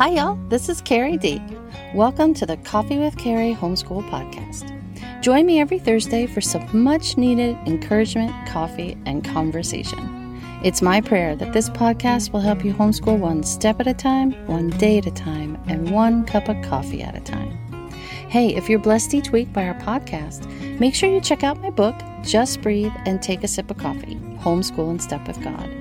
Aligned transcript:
Hi, 0.00 0.08
y'all. 0.12 0.38
This 0.48 0.70
is 0.70 0.80
Carrie 0.80 1.18
D. 1.18 1.42
Welcome 1.94 2.32
to 2.32 2.46
the 2.46 2.56
Coffee 2.56 2.96
with 2.96 3.18
Carrie 3.18 3.54
Homeschool 3.54 4.08
Podcast. 4.08 4.72
Join 5.20 5.44
me 5.44 5.60
every 5.60 5.78
Thursday 5.78 6.26
for 6.26 6.40
some 6.40 6.66
much 6.72 7.18
needed 7.18 7.54
encouragement, 7.66 8.32
coffee, 8.48 8.96
and 9.04 9.22
conversation. 9.22 10.40
It's 10.64 10.80
my 10.80 11.02
prayer 11.02 11.36
that 11.36 11.52
this 11.52 11.68
podcast 11.68 12.32
will 12.32 12.40
help 12.40 12.64
you 12.64 12.72
homeschool 12.72 13.18
one 13.18 13.42
step 13.42 13.78
at 13.78 13.86
a 13.88 13.92
time, 13.92 14.32
one 14.46 14.70
day 14.70 14.96
at 14.96 15.06
a 15.06 15.10
time, 15.10 15.62
and 15.66 15.90
one 15.90 16.24
cup 16.24 16.48
of 16.48 16.56
coffee 16.64 17.02
at 17.02 17.14
a 17.14 17.20
time. 17.20 17.52
Hey, 18.30 18.56
if 18.56 18.70
you're 18.70 18.78
blessed 18.78 19.12
each 19.12 19.32
week 19.32 19.52
by 19.52 19.66
our 19.68 19.78
podcast, 19.80 20.48
make 20.80 20.94
sure 20.94 21.12
you 21.12 21.20
check 21.20 21.44
out 21.44 21.60
my 21.60 21.68
book, 21.68 21.94
Just 22.22 22.62
Breathe 22.62 22.94
and 23.04 23.20
Take 23.20 23.44
a 23.44 23.48
Sip 23.48 23.70
of 23.70 23.76
Coffee 23.76 24.14
Homeschool 24.38 24.92
in 24.92 24.98
Step 24.98 25.28
with 25.28 25.42
God. 25.44 25.79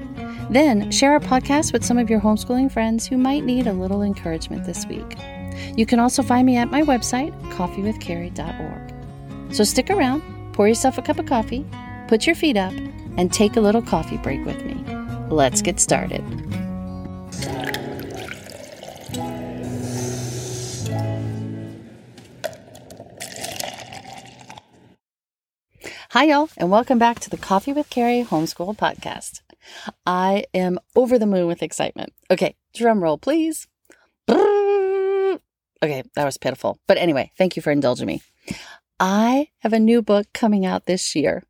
Then 0.49 0.91
share 0.91 1.11
our 1.11 1.19
podcast 1.19 1.73
with 1.73 1.85
some 1.85 1.99
of 1.99 2.09
your 2.09 2.19
homeschooling 2.19 2.71
friends 2.71 3.05
who 3.05 3.17
might 3.17 3.43
need 3.43 3.67
a 3.67 3.73
little 3.73 4.01
encouragement 4.01 4.65
this 4.65 4.87
week. 4.87 5.15
You 5.77 5.85
can 5.85 5.99
also 5.99 6.23
find 6.23 6.43
me 6.45 6.57
at 6.57 6.71
my 6.71 6.81
website, 6.81 7.31
coffeewithcarrie.org. 7.51 9.53
So 9.53 9.63
stick 9.63 9.91
around, 9.91 10.23
pour 10.53 10.67
yourself 10.67 10.97
a 10.97 11.03
cup 11.03 11.19
of 11.19 11.27
coffee, 11.27 11.67
put 12.07 12.25
your 12.25 12.35
feet 12.35 12.57
up, 12.57 12.73
and 13.17 13.31
take 13.31 13.57
a 13.57 13.61
little 13.61 13.83
coffee 13.83 14.17
break 14.17 14.43
with 14.45 14.65
me. 14.65 14.83
Let's 15.29 15.61
get 15.61 15.79
started. 15.79 16.23
Hi, 26.11 26.23
y'all, 26.23 26.49
and 26.57 26.71
welcome 26.71 26.97
back 26.97 27.19
to 27.19 27.29
the 27.29 27.37
Coffee 27.37 27.71
with 27.71 27.91
Carrie 27.91 28.23
Homeschool 28.23 28.75
Podcast. 28.75 29.41
I 30.05 30.45
am 30.53 30.79
over 30.95 31.17
the 31.17 31.25
moon 31.25 31.47
with 31.47 31.63
excitement. 31.63 32.13
Okay, 32.31 32.55
drum 32.73 33.01
roll, 33.01 33.17
please. 33.17 33.67
Okay, 35.81 36.03
that 36.15 36.25
was 36.25 36.37
pitiful. 36.37 36.77
But 36.87 36.97
anyway, 36.97 37.31
thank 37.37 37.55
you 37.55 37.61
for 37.61 37.71
indulging 37.71 38.07
me. 38.07 38.21
I 38.99 39.47
have 39.59 39.71
a 39.71 39.79
new 39.79 40.01
book 40.01 40.27
coming 40.33 40.65
out 40.65 40.85
this 40.85 41.15
year. 41.15 41.43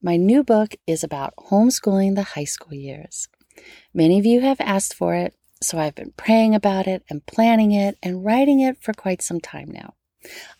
My 0.00 0.16
new 0.16 0.42
book 0.42 0.74
is 0.86 1.04
about 1.04 1.34
homeschooling 1.36 2.14
the 2.14 2.22
high 2.22 2.44
school 2.44 2.74
years. 2.74 3.28
Many 3.92 4.18
of 4.18 4.24
you 4.24 4.40
have 4.40 4.60
asked 4.60 4.94
for 4.94 5.14
it, 5.14 5.34
so 5.62 5.78
I've 5.78 5.94
been 5.94 6.14
praying 6.16 6.54
about 6.54 6.86
it 6.86 7.04
and 7.10 7.26
planning 7.26 7.72
it 7.72 7.98
and 8.02 8.24
writing 8.24 8.60
it 8.60 8.82
for 8.82 8.94
quite 8.94 9.20
some 9.20 9.40
time 9.40 9.70
now. 9.70 9.94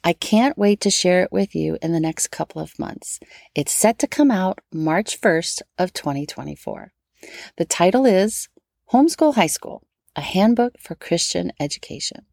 I 0.03 0.13
can't 0.13 0.59
wait 0.59 0.83
to 0.83 0.91
share 0.91 1.23
it 1.23 1.33
with 1.33 1.55
you 1.55 1.79
in 1.81 1.93
the 1.93 2.01
next 2.01 2.29
couple 2.29 2.61
of 2.61 2.79
months. 2.79 3.21
It's 3.55 3.73
set 3.73 3.99
to 4.01 4.07
come 4.07 4.31
out 4.31 4.59
March 4.71 5.19
1st 5.19 5.63
of 5.79 5.95
2024. 5.95 6.93
The 7.57 7.65
title 7.65 8.07
is 8.07 8.49
Homeschool 8.93 9.35
High 9.35 9.47
School, 9.47 9.83
a 10.17 10.21
handbook 10.21 10.79
for 10.79 10.95
Christian 10.95 11.53
education. 11.59 12.27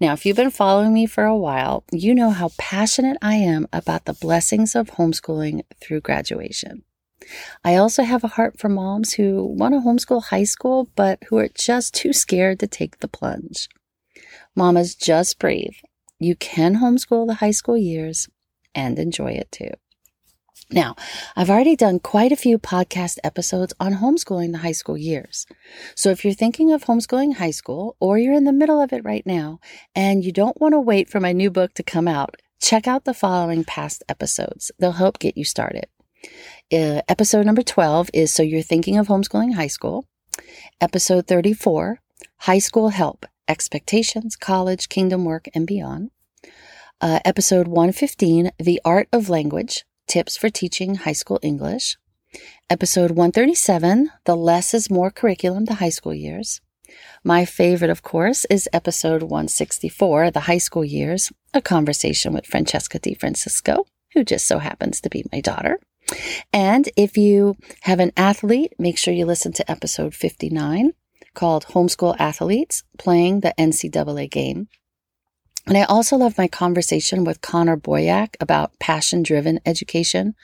Now, 0.00 0.12
if 0.12 0.24
you've 0.24 0.36
been 0.36 0.50
following 0.50 0.94
me 0.94 1.06
for 1.06 1.24
a 1.24 1.36
while, 1.36 1.84
you 1.92 2.14
know 2.14 2.30
how 2.30 2.50
passionate 2.58 3.18
I 3.20 3.34
am 3.34 3.68
about 3.72 4.04
the 4.04 4.14
blessings 4.14 4.74
of 4.74 4.92
homeschooling 4.92 5.62
through 5.80 6.00
graduation. 6.00 6.84
I 7.64 7.76
also 7.76 8.02
have 8.04 8.24
a 8.24 8.28
heart 8.28 8.58
for 8.58 8.68
moms 8.68 9.14
who 9.14 9.44
want 9.44 9.74
to 9.74 9.80
homeschool 9.80 10.24
high 10.24 10.44
school, 10.44 10.88
but 10.96 11.22
who 11.28 11.36
are 11.38 11.48
just 11.48 11.94
too 11.94 12.12
scared 12.12 12.60
to 12.60 12.66
take 12.66 13.00
the 13.00 13.08
plunge. 13.08 13.68
Mamas, 14.54 14.94
just 14.94 15.38
breathe. 15.38 15.76
You 16.18 16.36
can 16.36 16.76
homeschool 16.76 17.26
the 17.26 17.34
high 17.34 17.50
school 17.50 17.76
years 17.76 18.28
and 18.74 18.98
enjoy 18.98 19.32
it 19.32 19.52
too. 19.52 19.70
Now, 20.70 20.96
I've 21.34 21.48
already 21.48 21.76
done 21.76 21.98
quite 21.98 22.30
a 22.30 22.36
few 22.36 22.58
podcast 22.58 23.16
episodes 23.24 23.72
on 23.80 23.94
homeschooling 23.94 24.52
the 24.52 24.58
high 24.58 24.72
school 24.72 24.98
years. 24.98 25.46
So 25.94 26.10
if 26.10 26.24
you're 26.24 26.34
thinking 26.34 26.72
of 26.72 26.84
homeschooling 26.84 27.36
high 27.36 27.52
school 27.52 27.96
or 28.00 28.18
you're 28.18 28.34
in 28.34 28.44
the 28.44 28.52
middle 28.52 28.78
of 28.78 28.92
it 28.92 29.02
right 29.02 29.24
now 29.24 29.60
and 29.94 30.22
you 30.22 30.30
don't 30.30 30.60
want 30.60 30.74
to 30.74 30.80
wait 30.80 31.08
for 31.08 31.20
my 31.20 31.32
new 31.32 31.50
book 31.50 31.72
to 31.74 31.82
come 31.82 32.06
out, 32.06 32.36
check 32.60 32.86
out 32.86 33.06
the 33.06 33.14
following 33.14 33.64
past 33.64 34.02
episodes. 34.10 34.70
They'll 34.78 34.92
help 34.92 35.18
get 35.18 35.38
you 35.38 35.44
started. 35.44 35.86
Uh, 36.70 37.00
episode 37.08 37.46
number 37.46 37.62
12 37.62 38.10
is 38.12 38.34
So 38.34 38.42
You're 38.42 38.60
Thinking 38.60 38.98
of 38.98 39.08
Homeschooling 39.08 39.54
High 39.54 39.68
School. 39.68 40.04
Episode 40.82 41.26
34, 41.26 41.98
High 42.40 42.58
School 42.58 42.90
Help 42.90 43.24
Expectations, 43.48 44.36
College, 44.36 44.90
Kingdom 44.90 45.24
Work, 45.24 45.48
and 45.54 45.66
Beyond. 45.66 46.10
Uh, 47.00 47.20
episode 47.24 47.68
115, 47.68 48.50
The 48.58 48.82
Art 48.84 49.08
of 49.14 49.30
Language 49.30 49.86
Tips 50.08 50.38
for 50.38 50.48
Teaching 50.48 50.94
High 50.94 51.12
School 51.12 51.38
English. 51.42 51.98
Episode 52.70 53.10
137, 53.10 54.10
The 54.24 54.34
Less 54.34 54.72
is 54.72 54.90
More 54.90 55.10
Curriculum 55.10 55.66
to 55.66 55.74
High 55.74 55.90
School 55.90 56.14
Years. 56.14 56.62
My 57.22 57.44
favorite, 57.44 57.90
of 57.90 58.00
course, 58.00 58.46
is 58.46 58.70
episode 58.72 59.22
164, 59.22 60.30
The 60.30 60.40
High 60.40 60.56
School 60.56 60.84
Years, 60.84 61.30
a 61.52 61.60
conversation 61.60 62.32
with 62.32 62.46
Francesca 62.46 62.98
Di 62.98 63.12
Francisco, 63.12 63.84
who 64.14 64.24
just 64.24 64.46
so 64.46 64.60
happens 64.60 65.02
to 65.02 65.10
be 65.10 65.26
my 65.30 65.42
daughter. 65.42 65.78
And 66.54 66.88
if 66.96 67.18
you 67.18 67.56
have 67.82 68.00
an 68.00 68.12
athlete, 68.16 68.72
make 68.78 68.96
sure 68.96 69.12
you 69.12 69.26
listen 69.26 69.52
to 69.52 69.70
episode 69.70 70.14
59 70.14 70.92
called 71.34 71.66
Homeschool 71.66 72.16
Athletes 72.18 72.82
Playing 72.96 73.40
the 73.40 73.52
NCAA 73.58 74.30
Game. 74.30 74.68
And 75.68 75.76
I 75.76 75.82
also 75.82 76.16
love 76.16 76.38
my 76.38 76.48
conversation 76.48 77.24
with 77.24 77.42
Connor 77.42 77.76
Boyack 77.76 78.36
about 78.40 78.78
passion 78.78 79.22
driven 79.22 79.60
education. 79.66 80.34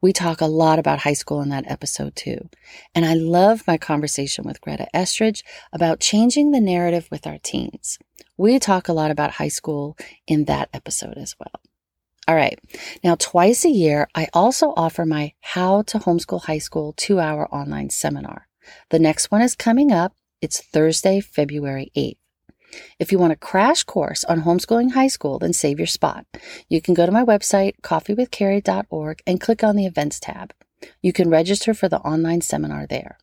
We 0.00 0.14
talk 0.14 0.40
a 0.40 0.46
lot 0.46 0.78
about 0.78 1.00
high 1.00 1.12
school 1.12 1.42
in 1.42 1.50
that 1.50 1.70
episode 1.70 2.16
too. 2.16 2.48
And 2.94 3.04
I 3.04 3.12
love 3.12 3.66
my 3.66 3.76
conversation 3.76 4.42
with 4.46 4.62
Greta 4.62 4.86
Eskridge 4.94 5.42
about 5.70 6.00
changing 6.00 6.52
the 6.52 6.62
narrative 6.62 7.08
with 7.10 7.26
our 7.26 7.36
teens. 7.42 7.98
We 8.38 8.58
talk 8.58 8.88
a 8.88 8.94
lot 8.94 9.10
about 9.10 9.32
high 9.32 9.48
school 9.48 9.98
in 10.26 10.46
that 10.46 10.70
episode 10.72 11.18
as 11.18 11.36
well. 11.38 11.60
All 12.26 12.34
right. 12.34 12.58
Now, 13.04 13.16
twice 13.16 13.66
a 13.66 13.70
year, 13.70 14.08
I 14.14 14.28
also 14.32 14.72
offer 14.78 15.04
my 15.04 15.34
How 15.40 15.82
to 15.82 15.98
Homeschool 15.98 16.44
High 16.44 16.56
School 16.56 16.94
two 16.96 17.20
hour 17.20 17.46
online 17.54 17.90
seminar. 17.90 18.48
The 18.88 18.98
next 18.98 19.30
one 19.30 19.42
is 19.42 19.54
coming 19.54 19.92
up. 19.92 20.14
It's 20.40 20.62
Thursday, 20.62 21.20
February 21.20 21.92
8th. 21.94 22.16
If 22.98 23.12
you 23.12 23.18
want 23.18 23.32
a 23.32 23.36
crash 23.36 23.82
course 23.84 24.24
on 24.24 24.42
homeschooling 24.42 24.92
high 24.92 25.08
school, 25.08 25.38
then 25.38 25.52
save 25.52 25.78
your 25.78 25.86
spot. 25.86 26.26
You 26.68 26.80
can 26.80 26.94
go 26.94 27.06
to 27.06 27.12
my 27.12 27.24
website, 27.24 27.74
coffeewithcarrie.org, 27.82 29.22
and 29.26 29.40
click 29.40 29.64
on 29.64 29.76
the 29.76 29.86
events 29.86 30.20
tab. 30.20 30.52
You 31.02 31.12
can 31.12 31.30
register 31.30 31.74
for 31.74 31.88
the 31.88 32.00
online 32.00 32.40
seminar 32.40 32.86
there. 32.86 33.18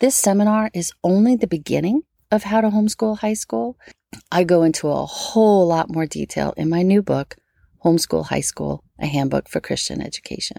This 0.00 0.16
seminar 0.16 0.70
is 0.72 0.92
only 1.04 1.36
the 1.36 1.46
beginning 1.46 2.02
of 2.30 2.44
how 2.44 2.60
to 2.60 2.68
homeschool 2.68 3.18
high 3.18 3.34
school. 3.34 3.76
I 4.32 4.44
go 4.44 4.62
into 4.62 4.88
a 4.88 5.06
whole 5.06 5.66
lot 5.66 5.90
more 5.90 6.06
detail 6.06 6.54
in 6.56 6.68
my 6.68 6.82
new 6.82 7.02
book, 7.02 7.36
Homeschool 7.84 8.26
High 8.26 8.40
School, 8.40 8.84
a 8.98 9.06
handbook 9.06 9.48
for 9.48 9.60
Christian 9.60 10.00
education. 10.00 10.58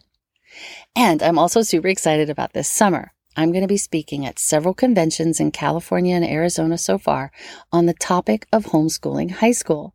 And 0.96 1.22
I'm 1.24 1.40
also 1.40 1.62
super 1.62 1.88
excited 1.88 2.30
about 2.30 2.54
this 2.54 2.70
summer. 2.70 3.14
I'm 3.36 3.52
going 3.52 3.62
to 3.62 3.68
be 3.68 3.78
speaking 3.78 4.26
at 4.26 4.40
several 4.40 4.74
conventions 4.74 5.40
in 5.40 5.52
California 5.52 6.16
and 6.16 6.26
Arizona 6.26 6.78
so 6.78 6.98
far 6.98 7.32
on 7.72 7.86
the 7.86 7.94
topic 7.94 8.46
of 8.52 8.66
homeschooling 8.66 9.32
high 9.32 9.54
school. 9.54 9.94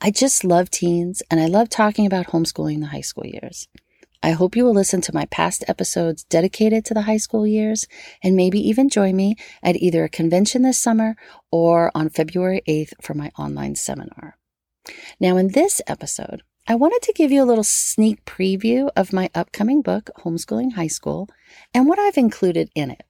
I 0.00 0.10
just 0.10 0.44
love 0.44 0.70
teens 0.70 1.22
and 1.30 1.40
I 1.40 1.46
love 1.46 1.68
talking 1.68 2.06
about 2.06 2.28
homeschooling 2.28 2.80
the 2.80 2.86
high 2.86 3.02
school 3.02 3.26
years. 3.26 3.68
I 4.22 4.32
hope 4.32 4.54
you 4.54 4.64
will 4.64 4.74
listen 4.74 5.00
to 5.02 5.14
my 5.14 5.26
past 5.26 5.64
episodes 5.66 6.24
dedicated 6.24 6.84
to 6.86 6.94
the 6.94 7.02
high 7.02 7.16
school 7.16 7.46
years 7.46 7.86
and 8.22 8.36
maybe 8.36 8.60
even 8.60 8.90
join 8.90 9.16
me 9.16 9.36
at 9.62 9.76
either 9.76 10.04
a 10.04 10.10
convention 10.10 10.62
this 10.62 10.78
summer 10.78 11.16
or 11.50 11.90
on 11.94 12.10
February 12.10 12.62
8th 12.68 12.92
for 13.00 13.14
my 13.14 13.30
online 13.38 13.76
seminar. 13.76 14.36
Now, 15.18 15.36
in 15.36 15.48
this 15.48 15.80
episode, 15.86 16.42
I 16.68 16.74
wanted 16.74 17.02
to 17.02 17.12
give 17.12 17.32
you 17.32 17.42
a 17.42 17.44
little 17.44 17.64
sneak 17.64 18.24
preview 18.24 18.90
of 18.94 19.12
my 19.12 19.30
upcoming 19.34 19.82
book, 19.82 20.10
Homeschooling 20.18 20.74
High 20.74 20.88
School, 20.88 21.28
and 21.74 21.88
what 21.88 21.98
I've 21.98 22.18
included 22.18 22.70
in 22.74 22.90
it. 22.90 23.02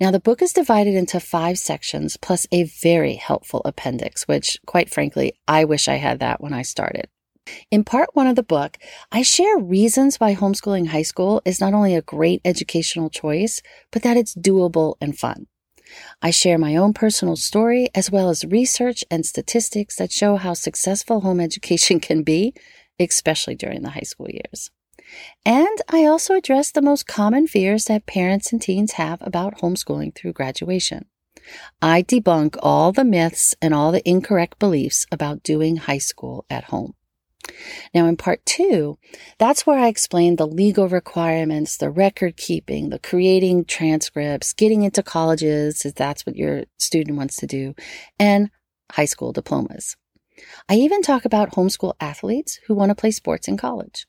Now, 0.00 0.10
the 0.10 0.20
book 0.20 0.42
is 0.42 0.52
divided 0.52 0.94
into 0.94 1.20
five 1.20 1.58
sections 1.58 2.16
plus 2.16 2.46
a 2.50 2.64
very 2.64 3.14
helpful 3.14 3.62
appendix, 3.64 4.26
which, 4.26 4.58
quite 4.66 4.90
frankly, 4.90 5.34
I 5.46 5.64
wish 5.64 5.86
I 5.86 5.96
had 5.96 6.18
that 6.20 6.40
when 6.40 6.52
I 6.52 6.62
started. 6.62 7.08
In 7.70 7.84
part 7.84 8.10
one 8.14 8.26
of 8.26 8.34
the 8.34 8.42
book, 8.42 8.78
I 9.12 9.22
share 9.22 9.58
reasons 9.58 10.16
why 10.16 10.34
homeschooling 10.34 10.88
high 10.88 11.02
school 11.02 11.42
is 11.44 11.60
not 11.60 11.74
only 11.74 11.94
a 11.94 12.02
great 12.02 12.40
educational 12.44 13.10
choice, 13.10 13.62
but 13.92 14.02
that 14.02 14.16
it's 14.16 14.34
doable 14.34 14.94
and 15.00 15.16
fun. 15.16 15.46
I 16.20 16.30
share 16.30 16.58
my 16.58 16.74
own 16.74 16.92
personal 16.92 17.36
story 17.36 17.88
as 17.94 18.10
well 18.10 18.30
as 18.30 18.44
research 18.44 19.04
and 19.10 19.24
statistics 19.24 19.96
that 19.96 20.10
show 20.10 20.36
how 20.36 20.54
successful 20.54 21.20
home 21.20 21.38
education 21.48 22.00
can 22.00 22.24
be 22.24 22.52
especially 22.98 23.54
during 23.54 23.82
the 23.82 23.90
high 23.90 24.00
school 24.00 24.28
years. 24.28 24.70
And 25.44 25.78
I 25.88 26.04
also 26.04 26.34
address 26.34 26.70
the 26.70 26.82
most 26.82 27.06
common 27.06 27.46
fears 27.46 27.84
that 27.84 28.06
parents 28.06 28.52
and 28.52 28.60
teens 28.60 28.92
have 28.92 29.18
about 29.20 29.58
homeschooling 29.58 30.14
through 30.14 30.32
graduation. 30.32 31.06
I 31.80 32.02
debunk 32.02 32.56
all 32.60 32.92
the 32.92 33.04
myths 33.04 33.54
and 33.62 33.72
all 33.72 33.92
the 33.92 34.06
incorrect 34.08 34.58
beliefs 34.58 35.06
about 35.12 35.42
doing 35.42 35.76
high 35.76 35.98
school 35.98 36.44
at 36.50 36.64
home. 36.64 36.94
Now, 37.94 38.06
in 38.06 38.16
part 38.16 38.44
two, 38.44 38.98
that's 39.38 39.66
where 39.66 39.78
I 39.78 39.86
explain 39.86 40.34
the 40.34 40.46
legal 40.48 40.88
requirements, 40.88 41.76
the 41.76 41.90
record 41.90 42.36
keeping, 42.36 42.90
the 42.90 42.98
creating 42.98 43.66
transcripts, 43.66 44.52
getting 44.52 44.82
into 44.82 45.02
colleges 45.02 45.84
if 45.84 45.94
that's 45.94 46.26
what 46.26 46.36
your 46.36 46.64
student 46.78 47.16
wants 47.16 47.36
to 47.36 47.46
do, 47.46 47.74
and 48.18 48.50
high 48.90 49.04
school 49.04 49.32
diplomas. 49.32 49.96
I 50.68 50.74
even 50.74 51.02
talk 51.02 51.24
about 51.24 51.52
homeschool 51.52 51.94
athletes 52.00 52.60
who 52.66 52.74
want 52.74 52.90
to 52.90 52.94
play 52.94 53.10
sports 53.10 53.48
in 53.48 53.56
college. 53.56 54.06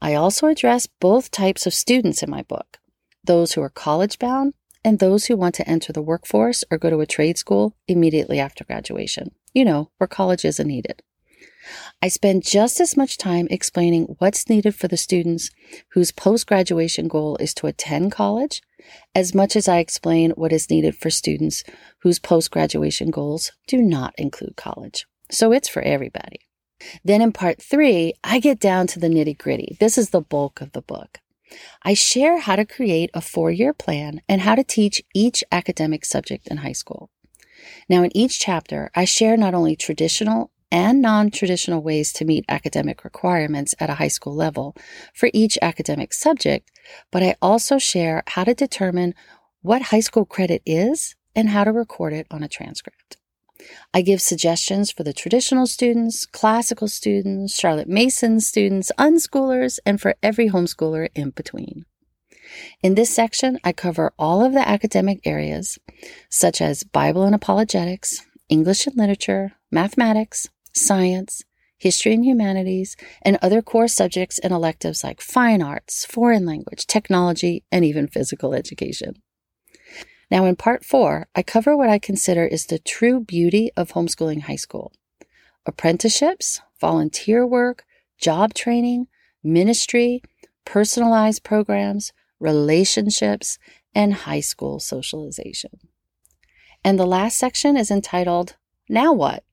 I 0.00 0.14
also 0.14 0.46
address 0.46 0.86
both 0.86 1.30
types 1.30 1.66
of 1.66 1.74
students 1.74 2.22
in 2.22 2.30
my 2.30 2.42
book 2.42 2.78
those 3.26 3.54
who 3.54 3.62
are 3.62 3.70
college 3.70 4.18
bound 4.18 4.52
and 4.84 4.98
those 4.98 5.24
who 5.24 5.36
want 5.36 5.54
to 5.54 5.66
enter 5.66 5.94
the 5.94 6.02
workforce 6.02 6.62
or 6.70 6.76
go 6.76 6.90
to 6.90 7.00
a 7.00 7.06
trade 7.06 7.38
school 7.38 7.74
immediately 7.88 8.38
after 8.38 8.64
graduation. 8.64 9.30
You 9.54 9.64
know, 9.64 9.90
where 9.96 10.06
college 10.06 10.44
isn't 10.44 10.68
needed. 10.68 11.02
I 12.02 12.08
spend 12.08 12.44
just 12.44 12.80
as 12.80 12.96
much 12.96 13.16
time 13.16 13.48
explaining 13.50 14.16
what's 14.18 14.50
needed 14.50 14.74
for 14.74 14.88
the 14.88 14.98
students 14.98 15.50
whose 15.92 16.12
post 16.12 16.46
graduation 16.46 17.08
goal 17.08 17.36
is 17.38 17.54
to 17.54 17.66
attend 17.66 18.12
college 18.12 18.60
as 19.14 19.34
much 19.34 19.56
as 19.56 19.66
I 19.66 19.78
explain 19.78 20.32
what 20.32 20.52
is 20.52 20.68
needed 20.68 20.94
for 20.96 21.08
students 21.08 21.64
whose 22.00 22.18
post 22.18 22.50
graduation 22.50 23.10
goals 23.10 23.52
do 23.66 23.80
not 23.80 24.14
include 24.18 24.56
college. 24.56 25.06
So 25.34 25.52
it's 25.52 25.68
for 25.68 25.82
everybody. 25.82 26.46
Then 27.04 27.20
in 27.20 27.32
part 27.32 27.60
three, 27.60 28.14
I 28.22 28.38
get 28.38 28.60
down 28.60 28.86
to 28.88 29.00
the 29.00 29.08
nitty 29.08 29.36
gritty. 29.36 29.76
This 29.80 29.98
is 29.98 30.10
the 30.10 30.20
bulk 30.20 30.60
of 30.60 30.72
the 30.72 30.82
book. 30.82 31.18
I 31.82 31.94
share 31.94 32.38
how 32.38 32.56
to 32.56 32.64
create 32.64 33.10
a 33.14 33.20
four 33.20 33.50
year 33.50 33.72
plan 33.72 34.22
and 34.28 34.42
how 34.42 34.54
to 34.54 34.62
teach 34.62 35.02
each 35.14 35.42
academic 35.50 36.04
subject 36.04 36.46
in 36.48 36.58
high 36.58 36.72
school. 36.72 37.10
Now, 37.88 38.02
in 38.02 38.16
each 38.16 38.38
chapter, 38.38 38.90
I 38.94 39.04
share 39.04 39.36
not 39.36 39.54
only 39.54 39.74
traditional 39.74 40.50
and 40.70 41.02
non 41.02 41.30
traditional 41.30 41.82
ways 41.82 42.12
to 42.14 42.24
meet 42.24 42.44
academic 42.48 43.04
requirements 43.04 43.74
at 43.80 43.90
a 43.90 43.94
high 43.94 44.08
school 44.08 44.34
level 44.34 44.76
for 45.14 45.30
each 45.32 45.58
academic 45.62 46.12
subject, 46.12 46.70
but 47.10 47.22
I 47.22 47.34
also 47.42 47.78
share 47.78 48.22
how 48.28 48.44
to 48.44 48.54
determine 48.54 49.14
what 49.62 49.82
high 49.82 50.00
school 50.00 50.24
credit 50.24 50.62
is 50.64 51.16
and 51.34 51.48
how 51.48 51.64
to 51.64 51.72
record 51.72 52.12
it 52.12 52.26
on 52.30 52.42
a 52.42 52.48
transcript. 52.48 53.16
I 53.92 54.02
give 54.02 54.20
suggestions 54.20 54.90
for 54.90 55.02
the 55.02 55.12
traditional 55.12 55.66
students, 55.66 56.26
classical 56.26 56.88
students, 56.88 57.58
Charlotte 57.58 57.88
Mason 57.88 58.40
students, 58.40 58.90
unschoolers, 58.98 59.78
and 59.86 60.00
for 60.00 60.14
every 60.22 60.48
homeschooler 60.48 61.08
in 61.14 61.30
between. 61.30 61.86
In 62.82 62.94
this 62.94 63.10
section, 63.10 63.58
I 63.64 63.72
cover 63.72 64.12
all 64.18 64.44
of 64.44 64.52
the 64.52 64.68
academic 64.68 65.20
areas, 65.24 65.78
such 66.28 66.60
as 66.60 66.84
Bible 66.84 67.24
and 67.24 67.34
apologetics, 67.34 68.24
English 68.48 68.86
and 68.86 68.96
literature, 68.96 69.52
mathematics, 69.70 70.48
science, 70.72 71.42
history 71.78 72.14
and 72.14 72.24
humanities, 72.24 72.96
and 73.22 73.38
other 73.42 73.62
core 73.62 73.88
subjects 73.88 74.38
and 74.38 74.52
electives 74.52 75.02
like 75.02 75.20
fine 75.20 75.62
arts, 75.62 76.04
foreign 76.04 76.46
language, 76.46 76.86
technology, 76.86 77.64
and 77.72 77.84
even 77.84 78.06
physical 78.06 78.54
education. 78.54 79.14
Now, 80.34 80.46
in 80.46 80.56
part 80.56 80.84
four, 80.84 81.28
I 81.36 81.44
cover 81.44 81.76
what 81.76 81.88
I 81.88 82.00
consider 82.00 82.44
is 82.44 82.66
the 82.66 82.80
true 82.80 83.20
beauty 83.20 83.70
of 83.76 83.92
homeschooling 83.92 84.42
high 84.42 84.56
school 84.56 84.92
apprenticeships, 85.64 86.60
volunteer 86.80 87.46
work, 87.46 87.84
job 88.18 88.52
training, 88.52 89.06
ministry, 89.44 90.22
personalized 90.64 91.44
programs, 91.44 92.12
relationships, 92.40 93.58
and 93.94 94.12
high 94.12 94.40
school 94.40 94.80
socialization. 94.80 95.78
And 96.82 96.98
the 96.98 97.06
last 97.06 97.38
section 97.38 97.76
is 97.76 97.92
entitled, 97.92 98.56
Now 98.88 99.12
What? 99.12 99.44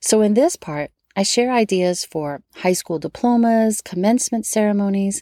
So, 0.00 0.20
in 0.20 0.34
this 0.34 0.54
part, 0.54 0.90
I 1.20 1.22
share 1.22 1.52
ideas 1.52 2.02
for 2.02 2.42
high 2.54 2.72
school 2.72 2.98
diplomas, 2.98 3.82
commencement 3.82 4.46
ceremonies, 4.46 5.20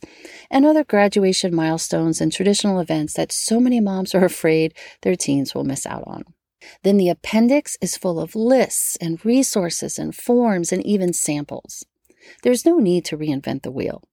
and 0.49 0.65
other 0.65 0.85
graduation 0.85 1.53
milestones 1.53 2.21
and 2.21 2.33
traditional 2.33 2.79
events 2.79 3.15
that 3.15 3.33
so 3.33 3.59
many 3.59 3.81
moms 3.81 4.15
are 4.15 4.25
afraid 4.33 4.75
their 5.03 5.17
teens 5.17 5.57
will 5.57 5.65
miss 5.65 5.87
out 5.87 6.05
on. 6.07 6.23
Then 6.85 6.99
the 6.99 7.09
appendix 7.09 7.77
is 7.81 7.97
full 7.97 8.21
of 8.21 8.37
lists 8.37 8.97
and 9.01 9.25
resources 9.25 9.99
and 9.99 10.15
forms 10.15 10.71
and 10.71 10.87
even 10.87 11.13
samples. 11.13 11.85
There's 12.45 12.65
no 12.65 12.79
need 12.79 13.05
to 13.07 13.19
reinvent 13.19 13.63
the 13.63 13.73
wheel. 13.73 14.05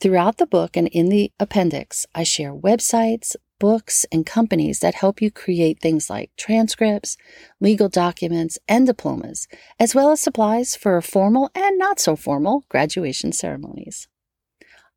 Throughout 0.00 0.36
the 0.36 0.46
book 0.46 0.76
and 0.76 0.86
in 0.86 1.08
the 1.08 1.32
appendix, 1.40 2.06
I 2.14 2.22
share 2.22 2.54
websites, 2.54 3.34
books, 3.58 4.06
and 4.12 4.26
companies 4.26 4.80
that 4.80 4.94
help 4.94 5.20
you 5.20 5.30
create 5.30 5.80
things 5.80 6.08
like 6.10 6.30
transcripts, 6.36 7.16
legal 7.60 7.88
documents, 7.88 8.58
and 8.68 8.86
diplomas, 8.86 9.48
as 9.78 9.94
well 9.94 10.10
as 10.10 10.20
supplies 10.20 10.76
for 10.76 11.00
formal 11.00 11.50
and 11.54 11.78
not 11.78 11.98
so 11.98 12.16
formal 12.16 12.64
graduation 12.68 13.32
ceremonies. 13.32 14.08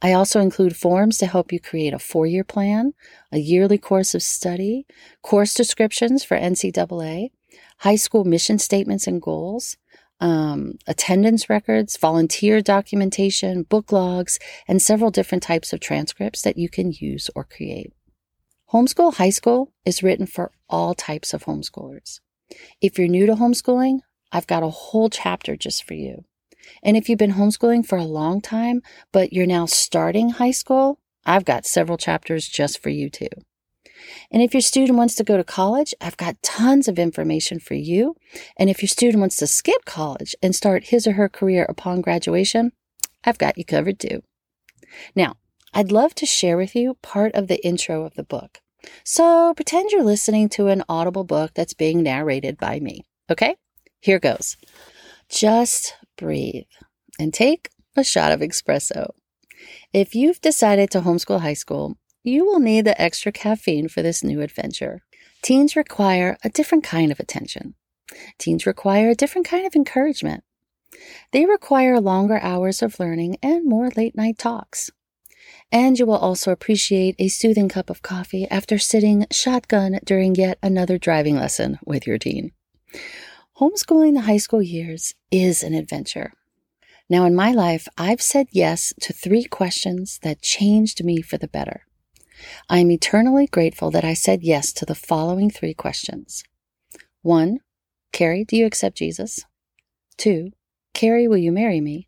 I 0.02 0.14
also 0.14 0.40
include 0.40 0.78
forms 0.78 1.18
to 1.18 1.26
help 1.26 1.52
you 1.52 1.60
create 1.60 1.94
a 1.94 2.00
four 2.00 2.26
year 2.26 2.44
plan, 2.44 2.94
a 3.32 3.38
yearly 3.38 3.78
course 3.78 4.16
of 4.16 4.24
study, 4.24 4.86
course 5.22 5.54
descriptions 5.54 6.24
for 6.24 6.38
NCAA, 6.38 7.32
high 7.80 7.98
school 7.98 8.24
mission 8.24 8.60
statements 8.60 9.08
and 9.08 9.22
goals, 9.22 9.76
um, 10.22 10.74
attendance 10.88 11.50
records, 11.50 11.98
volunteer 11.98 12.62
documentation, 12.62 13.64
book 13.64 13.92
logs, 13.92 14.40
and 14.68 14.82
several 14.82 15.12
different 15.12 15.44
types 15.44 15.74
of 15.74 15.80
transcripts 15.80 16.42
that 16.42 16.58
you 16.58 16.70
can 16.70 16.92
use 16.92 17.30
or 17.36 17.44
create. 17.44 17.94
Homeschool 18.72 19.16
High 19.16 19.32
School 19.32 19.74
is 19.84 20.04
written 20.04 20.28
for 20.28 20.52
all 20.70 20.94
types 20.94 21.34
of 21.34 21.46
homeschoolers. 21.46 22.20
If 22.80 23.00
you're 23.00 23.08
new 23.08 23.26
to 23.26 23.34
homeschooling, 23.34 24.02
I've 24.32 24.46
got 24.46 24.62
a 24.62 24.70
whole 24.70 25.10
chapter 25.10 25.56
just 25.56 25.84
for 25.84 25.96
you. 25.96 26.26
And 26.84 26.96
if 26.96 27.10
you've 27.10 27.18
been 27.18 27.34
homeschooling 27.34 27.88
for 27.88 27.98
a 27.98 28.04
long 28.04 28.42
time, 28.42 28.84
but 29.12 29.34
you're 29.34 29.48
now 29.48 29.66
starting 29.66 30.30
high 30.30 30.52
school, 30.52 31.00
I've 31.26 31.46
got 31.46 31.66
several 31.66 31.98
chapters 31.98 32.48
just 32.48 32.80
for 32.80 32.90
you 32.90 33.10
too. 33.10 33.30
And 34.32 34.44
if 34.44 34.54
your 34.54 34.62
student 34.62 35.00
wants 35.00 35.16
to 35.16 35.24
go 35.24 35.36
to 35.36 35.44
college, 35.44 35.96
I've 36.00 36.18
got 36.18 36.44
tons 36.44 36.88
of 36.88 37.00
information 37.00 37.60
for 37.60 37.74
you. 37.74 38.18
And 38.56 38.70
if 38.70 38.84
your 38.84 38.90
student 38.90 39.20
wants 39.20 39.38
to 39.38 39.48
skip 39.48 39.84
college 39.86 40.36
and 40.44 40.56
start 40.56 40.90
his 40.90 41.08
or 41.08 41.14
her 41.14 41.28
career 41.28 41.66
upon 41.68 42.02
graduation, 42.02 42.74
I've 43.24 43.40
got 43.40 43.58
you 43.58 43.66
covered 43.66 44.00
too. 44.00 44.22
Now, 45.16 45.38
I'd 45.74 45.92
love 45.92 46.16
to 46.16 46.26
share 46.26 46.58
with 46.58 46.76
you 46.76 46.98
part 47.02 47.34
of 47.34 47.48
the 47.48 47.64
intro 47.66 48.04
of 48.04 48.16
the 48.16 48.24
book. 48.24 48.60
So 49.04 49.54
pretend 49.54 49.92
you're 49.92 50.04
listening 50.04 50.50
to 50.50 50.68
an 50.68 50.84
audible 50.90 51.24
book 51.24 51.52
that's 51.54 51.74
being 51.74 52.04
narrated 52.04 52.58
by 52.58 52.80
me. 52.80 53.06
Okay? 53.30 53.56
Here 54.00 54.20
goes. 54.20 54.58
Just 55.30 55.96
breathe 56.18 56.66
and 57.20 57.34
take 57.34 57.70
a 57.96 58.04
shot 58.04 58.32
of 58.32 58.40
espresso. 58.40 59.12
If 59.94 60.16
you've 60.16 60.42
decided 60.42 60.90
to 60.92 61.02
homeschool 61.02 61.42
high 61.42 61.54
school, 61.54 61.98
you 62.24 62.46
will 62.46 62.60
need 62.60 62.86
the 62.86 63.00
extra 63.00 63.32
caffeine 63.32 63.88
for 63.88 64.02
this 64.02 64.24
new 64.24 64.42
adventure. 64.42 65.02
Teens 65.42 65.76
require 65.76 66.38
a 66.44 66.50
different 66.50 66.84
kind 66.84 67.12
of 67.12 67.20
attention. 67.20 67.76
Teens 68.38 68.66
require 68.66 69.10
a 69.10 69.16
different 69.16 69.48
kind 69.48 69.66
of 69.66 69.76
encouragement. 69.76 70.44
They 71.32 71.46
require 71.46 72.00
longer 72.00 72.40
hours 72.40 72.82
of 72.82 73.00
learning 73.00 73.38
and 73.44 73.68
more 73.68 73.90
late 73.96 74.16
night 74.16 74.38
talks. 74.38 74.90
And 75.72 76.00
you 76.00 76.06
will 76.06 76.18
also 76.18 76.52
appreciate 76.52 77.16
a 77.20 77.28
soothing 77.28 77.70
cup 77.70 77.90
of 77.90 78.02
coffee 78.02 78.48
after 78.50 78.80
sitting 78.80 79.28
shotgun 79.32 80.00
during 80.04 80.36
yet 80.36 80.58
another 80.64 80.98
driving 80.98 81.36
lesson 81.36 81.78
with 81.86 82.08
your 82.08 82.18
teen. 82.18 82.52
Homeschooling 83.60 84.14
the 84.14 84.22
high 84.22 84.38
school 84.38 84.62
years 84.62 85.14
is 85.32 85.62
an 85.62 85.74
adventure. 85.74 86.34
Now, 87.10 87.26
in 87.26 87.36
my 87.36 87.52
life, 87.52 87.88
I've 87.98 88.22
said 88.22 88.48
yes 88.52 88.94
to 89.02 89.14
three 89.14 89.44
questions 89.44 90.20
that 90.24 90.42
changed 90.42 91.04
me 91.04 91.22
for 91.22 91.38
the 91.38 91.48
better. 91.48 91.86
I 92.70 92.80
am 92.80 92.92
eternally 92.92 93.48
grateful 93.48 93.92
that 93.92 94.06
I 94.06 94.14
said 94.14 94.44
yes 94.44 94.72
to 94.74 94.86
the 94.86 94.96
following 94.96 95.50
three 95.50 95.74
questions. 95.74 96.44
One, 97.22 97.60
Carrie, 98.12 98.46
do 98.46 98.56
you 98.56 98.66
accept 98.66 98.98
Jesus? 98.98 99.46
Two, 100.18 100.52
Carrie, 100.94 101.28
will 101.28 101.38
you 101.38 101.52
marry 101.52 101.82
me? 101.82 102.08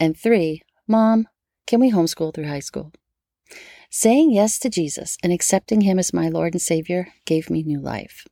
And 0.00 0.16
three, 0.16 0.62
Mom, 0.88 1.28
can 1.72 1.80
we 1.80 1.90
homeschool 1.90 2.34
through 2.34 2.48
high 2.48 2.60
school? 2.60 2.92
Saying 3.88 4.30
yes 4.30 4.58
to 4.58 4.68
Jesus 4.68 5.16
and 5.22 5.32
accepting 5.32 5.80
him 5.80 5.98
as 5.98 6.12
my 6.12 6.28
Lord 6.28 6.52
and 6.52 6.60
Savior 6.60 7.08
gave 7.24 7.48
me 7.48 7.62
new 7.62 7.80
life. 7.80 8.26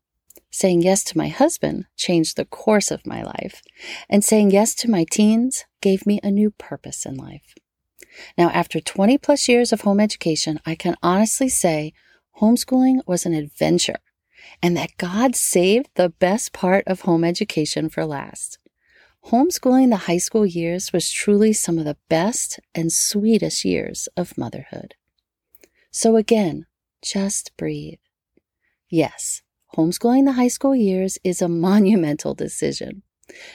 Saying 0.51 0.83
yes 0.83 1.03
to 1.05 1.17
my 1.17 1.29
husband 1.29 1.87
changed 1.97 2.37
the 2.37 2.45
course 2.45 2.91
of 2.91 3.07
my 3.07 3.23
life. 3.23 3.63
And 4.11 4.23
saying 4.23 4.51
yes 4.51 4.75
to 4.75 4.91
my 4.91 5.07
teens 5.11 5.65
gave 5.81 6.05
me 6.05 6.21
a 6.23 6.31
new 6.31 6.51
purpose 6.51 7.07
in 7.07 7.15
life. 7.15 7.55
Now, 8.37 8.51
after 8.51 8.79
20 8.79 9.17
plus 9.17 9.49
years 9.49 9.73
of 9.73 9.81
home 9.81 10.01
education, 10.01 10.61
I 10.67 10.75
can 10.75 10.97
honestly 11.03 11.49
say 11.49 11.95
homeschooling 12.43 12.99
was 13.07 13.25
an 13.25 13.33
adventure 13.33 14.01
and 14.63 14.77
that 14.77 14.99
God 14.99 15.35
saved 15.35 15.89
the 15.95 16.11
best 16.11 16.53
part 16.53 16.85
of 16.87 17.01
home 17.01 17.25
education 17.25 17.89
for 17.89 18.05
last. 18.05 18.59
Homeschooling 19.27 19.91
the 19.91 19.97
high 19.97 20.19
school 20.19 20.47
years 20.47 20.93
was 20.93 21.11
truly 21.11 21.53
some 21.53 21.79
of 21.79 21.85
the 21.85 21.99
best 22.09 22.59
and 22.75 22.93
sweetest 22.93 23.65
years 23.65 24.09
of 24.17 24.37
motherhood. 24.37 24.95
So 25.91 26.17
again, 26.17 26.67
just 27.03 27.57
breathe. 27.57 27.99
Yes, 28.89 29.43
homeschooling 29.77 30.25
the 30.25 30.33
high 30.33 30.49
school 30.49 30.75
years 30.75 31.19
is 31.23 31.43
a 31.43 31.49
monumental 31.69 32.35
decision. 32.35 33.03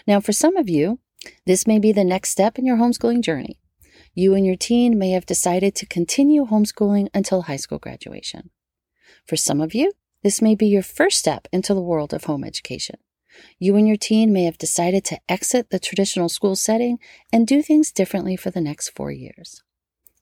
Now, 0.07 0.21
for 0.21 0.31
some 0.31 0.55
of 0.55 0.69
you, 0.69 0.99
this 1.45 1.67
may 1.67 1.79
be 1.79 1.91
the 1.91 2.03
next 2.03 2.29
step 2.29 2.57
in 2.57 2.65
your 2.65 2.77
homeschooling 2.77 3.21
journey. 3.21 3.59
You 4.13 4.33
and 4.33 4.45
your 4.45 4.55
teen 4.55 4.97
may 4.97 5.11
have 5.11 5.25
decided 5.25 5.75
to 5.75 5.85
continue 5.85 6.45
homeschooling 6.45 7.09
until 7.13 7.43
high 7.43 7.57
school 7.57 7.79
graduation. 7.79 8.51
For 9.25 9.35
some 9.35 9.59
of 9.59 9.73
you, 9.73 9.91
this 10.23 10.41
may 10.41 10.55
be 10.55 10.67
your 10.67 10.83
first 10.83 11.19
step 11.19 11.47
into 11.51 11.73
the 11.73 11.81
world 11.81 12.13
of 12.13 12.23
home 12.23 12.43
education. 12.43 12.97
You 13.59 13.75
and 13.75 13.87
your 13.87 13.97
teen 13.97 14.33
may 14.33 14.43
have 14.43 14.57
decided 14.57 15.03
to 15.05 15.19
exit 15.29 15.69
the 15.69 15.79
traditional 15.79 16.29
school 16.29 16.55
setting 16.55 16.99
and 17.31 17.47
do 17.47 17.61
things 17.61 17.91
differently 17.91 18.35
for 18.35 18.51
the 18.51 18.61
next 18.61 18.89
four 18.89 19.11
years. 19.11 19.63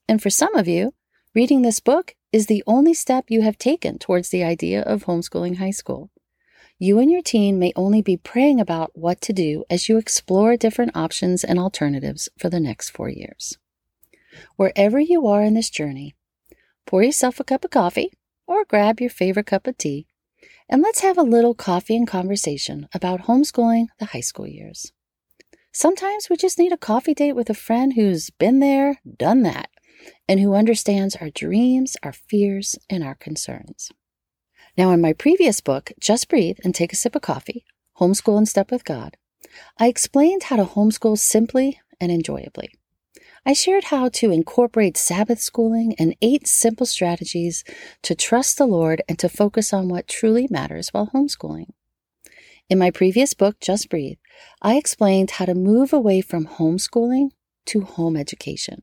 And 0.08 0.22
for 0.22 0.30
some 0.30 0.54
of 0.54 0.68
you, 0.68 0.94
reading 1.34 1.62
this 1.62 1.80
book 1.80 2.14
is 2.32 2.46
the 2.46 2.64
only 2.66 2.94
step 2.94 3.26
you 3.28 3.42
have 3.42 3.58
taken 3.58 3.98
towards 3.98 4.30
the 4.30 4.44
idea 4.44 4.82
of 4.82 5.04
homeschooling 5.04 5.58
high 5.58 5.70
school. 5.70 6.10
You 6.78 6.98
and 6.98 7.10
your 7.10 7.22
teen 7.22 7.58
may 7.58 7.72
only 7.76 8.02
be 8.02 8.16
praying 8.16 8.60
about 8.60 8.90
what 8.94 9.20
to 9.22 9.32
do 9.32 9.64
as 9.70 9.88
you 9.88 9.96
explore 9.96 10.56
different 10.56 10.96
options 10.96 11.44
and 11.44 11.58
alternatives 11.58 12.28
for 12.36 12.50
the 12.50 12.60
next 12.60 12.90
four 12.90 13.08
years. 13.08 13.56
Wherever 14.56 14.98
you 14.98 15.26
are 15.28 15.42
in 15.42 15.54
this 15.54 15.70
journey, 15.70 16.14
pour 16.86 17.02
yourself 17.02 17.38
a 17.38 17.44
cup 17.44 17.64
of 17.64 17.70
coffee 17.70 18.12
or 18.46 18.64
grab 18.64 19.00
your 19.00 19.10
favorite 19.10 19.46
cup 19.46 19.66
of 19.66 19.78
tea 19.78 20.06
and 20.74 20.82
let's 20.82 21.02
have 21.02 21.16
a 21.16 21.22
little 21.22 21.54
coffee 21.54 21.94
and 21.94 22.08
conversation 22.08 22.88
about 22.92 23.26
homeschooling 23.26 23.86
the 24.00 24.06
high 24.06 24.20
school 24.20 24.44
years. 24.44 24.92
Sometimes 25.70 26.28
we 26.28 26.36
just 26.36 26.58
need 26.58 26.72
a 26.72 26.76
coffee 26.76 27.14
date 27.14 27.34
with 27.34 27.48
a 27.48 27.54
friend 27.54 27.92
who's 27.92 28.30
been 28.30 28.58
there, 28.58 28.96
done 29.16 29.44
that, 29.44 29.70
and 30.28 30.40
who 30.40 30.56
understands 30.56 31.14
our 31.14 31.30
dreams, 31.30 31.96
our 32.02 32.12
fears, 32.12 32.76
and 32.90 33.04
our 33.04 33.14
concerns. 33.14 33.92
Now, 34.76 34.90
in 34.90 35.00
my 35.00 35.12
previous 35.12 35.60
book, 35.60 35.92
Just 36.00 36.28
Breathe 36.28 36.58
and 36.64 36.74
Take 36.74 36.92
a 36.92 36.96
Sip 36.96 37.14
of 37.14 37.22
Coffee 37.22 37.64
Homeschool 38.00 38.36
in 38.36 38.44
Step 38.44 38.72
with 38.72 38.84
God, 38.84 39.16
I 39.78 39.86
explained 39.86 40.42
how 40.42 40.56
to 40.56 40.64
homeschool 40.64 41.18
simply 41.18 41.78
and 42.00 42.10
enjoyably. 42.10 42.72
I 43.46 43.52
shared 43.52 43.84
how 43.84 44.08
to 44.08 44.30
incorporate 44.30 44.96
Sabbath 44.96 45.38
schooling 45.38 45.94
and 45.98 46.16
eight 46.22 46.46
simple 46.46 46.86
strategies 46.86 47.62
to 48.02 48.14
trust 48.14 48.56
the 48.56 48.66
Lord 48.66 49.02
and 49.06 49.18
to 49.18 49.28
focus 49.28 49.70
on 49.70 49.90
what 49.90 50.08
truly 50.08 50.48
matters 50.50 50.88
while 50.90 51.10
homeschooling. 51.14 51.68
In 52.70 52.78
my 52.78 52.90
previous 52.90 53.34
book, 53.34 53.60
Just 53.60 53.90
Breathe, 53.90 54.16
I 54.62 54.76
explained 54.76 55.32
how 55.32 55.44
to 55.44 55.54
move 55.54 55.92
away 55.92 56.22
from 56.22 56.46
homeschooling 56.46 57.32
to 57.66 57.82
home 57.82 58.16
education. 58.16 58.82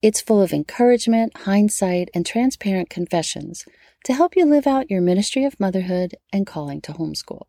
It's 0.00 0.20
full 0.20 0.40
of 0.40 0.52
encouragement, 0.52 1.38
hindsight, 1.38 2.10
and 2.14 2.24
transparent 2.24 2.90
confessions 2.90 3.64
to 4.04 4.14
help 4.14 4.36
you 4.36 4.44
live 4.44 4.68
out 4.68 4.90
your 4.90 5.00
ministry 5.00 5.44
of 5.44 5.58
motherhood 5.58 6.14
and 6.32 6.46
calling 6.46 6.80
to 6.82 6.92
homeschool. 6.92 7.46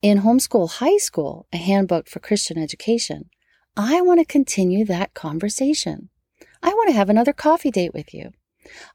In 0.00 0.20
Homeschool 0.20 0.70
High 0.74 0.98
School, 0.98 1.48
a 1.52 1.56
handbook 1.56 2.08
for 2.08 2.20
Christian 2.20 2.58
education, 2.58 3.30
I 3.76 4.02
want 4.02 4.20
to 4.20 4.24
continue 4.24 4.84
that 4.84 5.14
conversation. 5.14 6.08
I 6.62 6.68
want 6.68 6.90
to 6.90 6.94
have 6.94 7.10
another 7.10 7.32
coffee 7.32 7.72
date 7.72 7.92
with 7.92 8.14
you. 8.14 8.30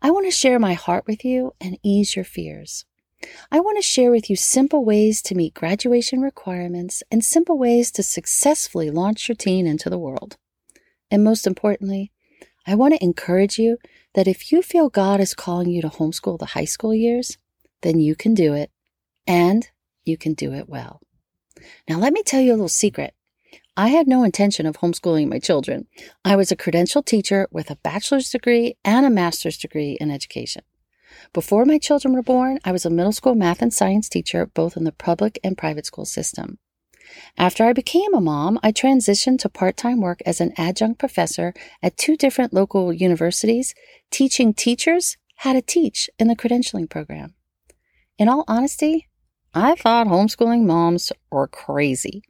I 0.01 0.09
want 0.09 0.25
to 0.25 0.31
share 0.31 0.57
my 0.57 0.73
heart 0.73 1.05
with 1.05 1.25
you 1.25 1.53
and 1.59 1.77
ease 1.83 2.15
your 2.15 2.23
fears. 2.23 2.85
I 3.51 3.59
want 3.59 3.77
to 3.77 3.81
share 3.83 4.09
with 4.09 4.29
you 4.29 4.37
simple 4.37 4.85
ways 4.85 5.21
to 5.23 5.35
meet 5.35 5.53
graduation 5.53 6.21
requirements 6.21 7.03
and 7.11 7.25
simple 7.25 7.57
ways 7.57 7.91
to 7.91 8.03
successfully 8.03 8.89
launch 8.89 9.27
your 9.27 9.35
teen 9.35 9.67
into 9.67 9.89
the 9.89 9.99
world. 9.99 10.37
And 11.11 11.25
most 11.25 11.45
importantly, 11.45 12.13
I 12.65 12.75
want 12.75 12.93
to 12.93 13.03
encourage 13.03 13.59
you 13.59 13.79
that 14.13 14.27
if 14.29 14.49
you 14.49 14.61
feel 14.61 14.89
God 14.89 15.19
is 15.19 15.33
calling 15.33 15.69
you 15.69 15.81
to 15.81 15.89
homeschool 15.89 16.39
the 16.39 16.45
high 16.45 16.65
school 16.65 16.95
years, 16.95 17.37
then 17.81 17.99
you 17.99 18.15
can 18.15 18.33
do 18.33 18.53
it 18.53 18.71
and 19.27 19.67
you 20.05 20.17
can 20.17 20.33
do 20.33 20.53
it 20.53 20.69
well. 20.69 21.01
Now, 21.89 21.99
let 21.99 22.13
me 22.13 22.23
tell 22.23 22.39
you 22.39 22.51
a 22.51 22.55
little 22.55 22.69
secret. 22.69 23.13
I 23.77 23.89
had 23.89 24.07
no 24.07 24.23
intention 24.23 24.65
of 24.65 24.77
homeschooling 24.77 25.29
my 25.29 25.39
children. 25.39 25.87
I 26.25 26.35
was 26.35 26.51
a 26.51 26.57
credentialed 26.57 27.05
teacher 27.05 27.47
with 27.51 27.69
a 27.69 27.77
bachelor's 27.77 28.29
degree 28.29 28.75
and 28.83 29.05
a 29.05 29.09
master's 29.09 29.57
degree 29.57 29.97
in 30.01 30.11
education. 30.11 30.63
Before 31.33 31.65
my 31.65 31.77
children 31.77 32.13
were 32.13 32.23
born, 32.23 32.59
I 32.63 32.71
was 32.71 32.85
a 32.85 32.89
middle 32.89 33.11
school 33.11 33.35
math 33.35 33.61
and 33.61 33.73
science 33.73 34.09
teacher 34.09 34.45
both 34.45 34.75
in 34.75 34.83
the 34.83 34.91
public 34.91 35.39
and 35.43 35.57
private 35.57 35.85
school 35.85 36.05
system. 36.05 36.59
After 37.37 37.65
I 37.65 37.73
became 37.73 38.13
a 38.13 38.21
mom, 38.21 38.59
I 38.61 38.71
transitioned 38.71 39.39
to 39.39 39.49
part 39.49 39.77
time 39.77 39.99
work 39.99 40.21
as 40.25 40.39
an 40.39 40.53
adjunct 40.57 40.99
professor 40.99 41.53
at 41.81 41.97
two 41.97 42.15
different 42.15 42.53
local 42.53 42.93
universities, 42.93 43.73
teaching 44.11 44.53
teachers 44.53 45.17
how 45.37 45.53
to 45.53 45.61
teach 45.61 46.09
in 46.19 46.27
the 46.27 46.35
credentialing 46.35 46.89
program. 46.89 47.33
In 48.17 48.27
all 48.27 48.43
honesty, 48.47 49.07
I 49.53 49.75
thought 49.75 50.07
homeschooling 50.07 50.65
moms 50.65 51.11
were 51.31 51.47
crazy. 51.47 52.21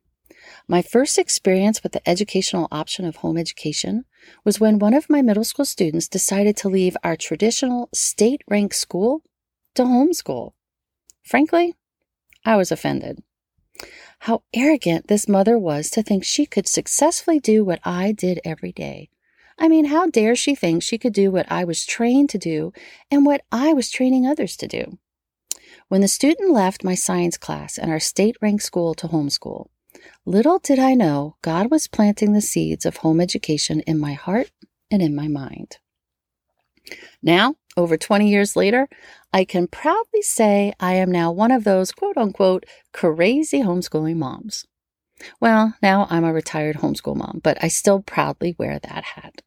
My 0.68 0.82
first 0.82 1.18
experience 1.18 1.84
with 1.84 1.92
the 1.92 2.08
educational 2.08 2.68
option 2.72 3.06
of 3.06 3.18
home 3.18 3.38
education 3.38 4.06
was 4.44 4.60
when 4.60 4.80
one 4.80 4.94
of 4.94 5.10
my 5.10 5.22
middle 5.22 5.44
school 5.44 5.66
students 5.66 6.08
decided 6.08 6.56
to 6.58 6.70
leave 6.70 6.98
our 7.04 7.16
traditional 7.16 7.90
state 7.94 8.42
ranked 8.48 8.76
school 8.76 9.24
to 9.76 9.84
homeschool. 9.84 10.54
Frankly, 11.24 11.76
I 12.46 12.56
was 12.56 12.72
offended. 12.72 13.24
How 14.20 14.44
arrogant 14.54 15.08
this 15.08 15.28
mother 15.28 15.58
was 15.58 15.90
to 15.92 16.04
think 16.04 16.24
she 16.24 16.46
could 16.46 16.68
successfully 16.68 17.40
do 17.40 17.64
what 17.64 17.80
I 17.84 18.12
did 18.12 18.42
every 18.44 18.72
day. 18.72 19.10
I 19.58 19.68
mean, 19.68 19.86
how 19.86 20.08
dare 20.08 20.36
she 20.36 20.56
think 20.56 20.84
she 20.84 20.98
could 20.98 21.14
do 21.14 21.32
what 21.32 21.52
I 21.52 21.64
was 21.64 21.86
trained 21.86 22.30
to 22.32 22.38
do 22.38 22.72
and 23.12 23.26
what 23.26 23.42
I 23.52 23.74
was 23.74 23.90
training 23.90 24.26
others 24.26 24.56
to 24.58 24.68
do? 24.68 24.98
When 25.90 26.02
the 26.02 26.08
student 26.08 26.52
left 26.52 26.84
my 26.84 26.96
science 26.96 27.38
class 27.38 27.78
and 27.78 27.92
our 27.92 28.00
state 28.00 28.38
ranked 28.42 28.64
school 28.64 28.94
to 28.96 29.08
homeschool, 29.08 29.68
Little 30.26 30.60
did 30.60 30.80
I 30.80 30.94
know 30.94 31.36
God 31.42 31.72
was 31.72 31.88
planting 31.88 32.34
the 32.34 32.42
seeds 32.42 32.86
of 32.86 32.98
home 32.98 33.20
education 33.20 33.82
in 33.82 34.00
my 34.00 34.14
heart 34.14 34.52
and 34.92 35.02
in 35.02 35.16
my 35.16 35.28
mind. 35.28 35.78
Now, 37.22 37.56
over 37.78 37.98
20 37.98 38.30
years 38.30 38.56
later, 38.56 38.88
I 39.32 39.46
can 39.46 39.68
proudly 39.68 40.22
say 40.22 40.74
I 40.80 40.94
am 40.94 41.12
now 41.12 41.32
one 41.32 41.52
of 41.52 41.64
those 41.64 41.92
quote 41.92 42.18
unquote 42.18 42.66
crazy 42.94 43.62
homeschooling 43.62 44.18
moms. 44.18 44.66
Well, 45.40 45.76
now 45.82 46.08
I'm 46.10 46.24
a 46.24 46.34
retired 46.34 46.78
homeschool 46.78 47.16
mom, 47.16 47.42
but 47.44 47.58
I 47.64 47.68
still 47.68 48.02
proudly 48.02 48.56
wear 48.58 48.80
that 48.80 49.04
hat. 49.04 49.42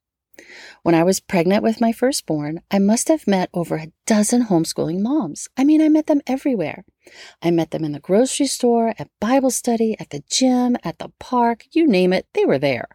When 0.82 0.94
I 0.94 1.02
was 1.02 1.20
pregnant 1.20 1.62
with 1.62 1.80
my 1.80 1.92
firstborn, 1.92 2.60
I 2.70 2.78
must 2.78 3.08
have 3.08 3.26
met 3.26 3.48
over 3.54 3.76
a 3.76 3.92
dozen 4.06 4.46
homeschooling 4.46 5.00
moms. 5.00 5.48
I 5.56 5.64
mean, 5.64 5.80
I 5.80 5.88
met 5.88 6.06
them 6.06 6.20
everywhere. 6.26 6.84
I 7.42 7.50
met 7.50 7.70
them 7.70 7.84
in 7.84 7.92
the 7.92 8.00
grocery 8.00 8.46
store, 8.46 8.94
at 8.98 9.10
Bible 9.20 9.50
study, 9.50 9.96
at 9.98 10.10
the 10.10 10.22
gym, 10.30 10.76
at 10.84 10.98
the 10.98 11.12
park, 11.18 11.64
you 11.72 11.86
name 11.86 12.12
it, 12.12 12.26
they 12.34 12.44
were 12.44 12.58
there. 12.58 12.88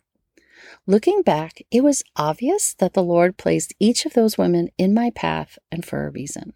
Looking 0.85 1.21
back, 1.21 1.61
it 1.69 1.83
was 1.83 2.03
obvious 2.15 2.73
that 2.75 2.93
the 2.93 3.03
Lord 3.03 3.37
placed 3.37 3.73
each 3.79 4.05
of 4.05 4.13
those 4.13 4.37
women 4.37 4.69
in 4.77 4.93
my 4.93 5.09
path 5.09 5.57
and 5.71 5.85
for 5.85 6.05
a 6.05 6.09
reason. 6.09 6.53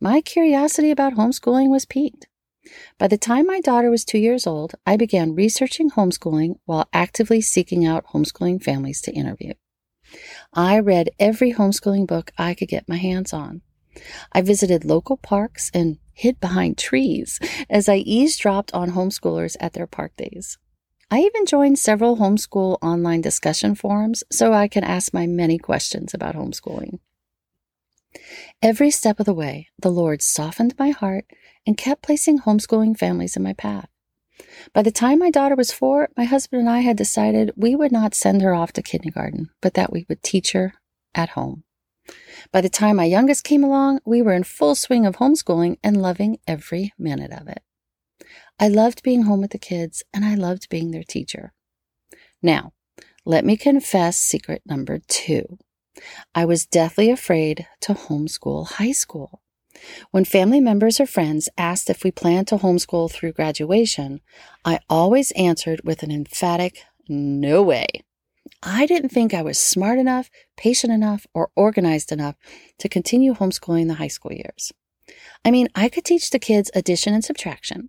My 0.00 0.20
curiosity 0.20 0.90
about 0.90 1.14
homeschooling 1.14 1.68
was 1.68 1.84
piqued. 1.84 2.28
By 2.98 3.08
the 3.08 3.18
time 3.18 3.46
my 3.46 3.60
daughter 3.60 3.90
was 3.90 4.04
two 4.04 4.18
years 4.18 4.46
old, 4.46 4.74
I 4.86 4.96
began 4.96 5.34
researching 5.34 5.90
homeschooling 5.90 6.56
while 6.64 6.88
actively 6.92 7.40
seeking 7.40 7.84
out 7.84 8.06
homeschooling 8.08 8.62
families 8.62 9.00
to 9.02 9.12
interview. 9.12 9.54
I 10.52 10.78
read 10.78 11.10
every 11.18 11.52
homeschooling 11.52 12.06
book 12.06 12.32
I 12.38 12.54
could 12.54 12.68
get 12.68 12.88
my 12.88 12.96
hands 12.96 13.32
on. 13.32 13.62
I 14.32 14.42
visited 14.42 14.84
local 14.84 15.16
parks 15.16 15.70
and 15.74 15.98
hid 16.12 16.40
behind 16.40 16.78
trees 16.78 17.38
as 17.68 17.88
I 17.88 17.96
eavesdropped 17.96 18.72
on 18.74 18.92
homeschoolers 18.92 19.56
at 19.60 19.72
their 19.72 19.86
park 19.86 20.16
days. 20.16 20.58
I 21.10 21.20
even 21.20 21.46
joined 21.46 21.78
several 21.78 22.18
homeschool 22.18 22.78
online 22.82 23.20
discussion 23.20 23.74
forums 23.74 24.22
so 24.30 24.52
I 24.52 24.68
can 24.68 24.84
ask 24.84 25.12
my 25.12 25.26
many 25.26 25.58
questions 25.58 26.14
about 26.14 26.36
homeschooling. 26.36 27.00
Every 28.62 28.90
step 28.90 29.18
of 29.18 29.26
the 29.26 29.34
way, 29.34 29.68
the 29.78 29.90
Lord 29.90 30.22
softened 30.22 30.74
my 30.78 30.90
heart 30.90 31.24
and 31.66 31.76
kept 31.76 32.02
placing 32.02 32.40
homeschooling 32.40 32.96
families 32.96 33.36
in 33.36 33.42
my 33.42 33.54
path. 33.54 33.88
By 34.72 34.82
the 34.82 34.90
time 34.90 35.18
my 35.18 35.30
daughter 35.30 35.56
was 35.56 35.72
four, 35.72 36.08
my 36.16 36.24
husband 36.24 36.60
and 36.60 36.70
I 36.70 36.80
had 36.80 36.96
decided 36.96 37.52
we 37.56 37.74
would 37.74 37.92
not 37.92 38.14
send 38.14 38.42
her 38.42 38.54
off 38.54 38.72
to 38.74 38.82
kindergarten, 38.82 39.50
but 39.60 39.74
that 39.74 39.92
we 39.92 40.06
would 40.08 40.22
teach 40.22 40.52
her 40.52 40.74
at 41.14 41.30
home. 41.30 41.64
By 42.52 42.60
the 42.60 42.68
time 42.68 42.96
my 42.96 43.04
youngest 43.04 43.44
came 43.44 43.62
along, 43.62 44.00
we 44.04 44.22
were 44.22 44.32
in 44.32 44.44
full 44.44 44.74
swing 44.74 45.06
of 45.06 45.16
homeschooling 45.16 45.76
and 45.82 46.00
loving 46.00 46.38
every 46.46 46.92
minute 46.98 47.32
of 47.32 47.48
it. 47.48 47.62
I 48.58 48.68
loved 48.68 49.02
being 49.02 49.22
home 49.22 49.40
with 49.40 49.52
the 49.52 49.58
kids 49.58 50.02
and 50.12 50.24
I 50.24 50.34
loved 50.34 50.68
being 50.68 50.90
their 50.90 51.04
teacher. 51.04 51.52
Now, 52.42 52.72
let 53.24 53.44
me 53.44 53.56
confess 53.56 54.18
secret 54.18 54.62
number 54.66 54.98
two. 55.06 55.58
I 56.34 56.44
was 56.44 56.66
deathly 56.66 57.10
afraid 57.10 57.66
to 57.80 57.94
homeschool 57.94 58.72
high 58.72 58.92
school. 58.92 59.42
When 60.10 60.24
family 60.24 60.60
members 60.60 61.00
or 61.00 61.06
friends 61.06 61.48
asked 61.56 61.88
if 61.88 62.04
we 62.04 62.10
planned 62.10 62.48
to 62.48 62.56
homeschool 62.56 63.10
through 63.10 63.32
graduation, 63.32 64.20
I 64.64 64.80
always 64.88 65.30
answered 65.32 65.80
with 65.84 66.02
an 66.02 66.10
emphatic 66.10 66.84
no 67.08 67.62
way. 67.62 67.86
I 68.62 68.86
didn't 68.86 69.10
think 69.10 69.32
I 69.32 69.42
was 69.42 69.58
smart 69.58 69.98
enough, 69.98 70.30
patient 70.56 70.92
enough, 70.92 71.26
or 71.34 71.50
organized 71.56 72.12
enough 72.12 72.36
to 72.78 72.88
continue 72.88 73.34
homeschooling 73.34 73.88
the 73.88 73.94
high 73.94 74.08
school 74.08 74.32
years. 74.32 74.72
I 75.44 75.50
mean, 75.50 75.68
I 75.74 75.88
could 75.88 76.04
teach 76.04 76.30
the 76.30 76.38
kids 76.38 76.70
addition 76.74 77.14
and 77.14 77.24
subtraction, 77.24 77.88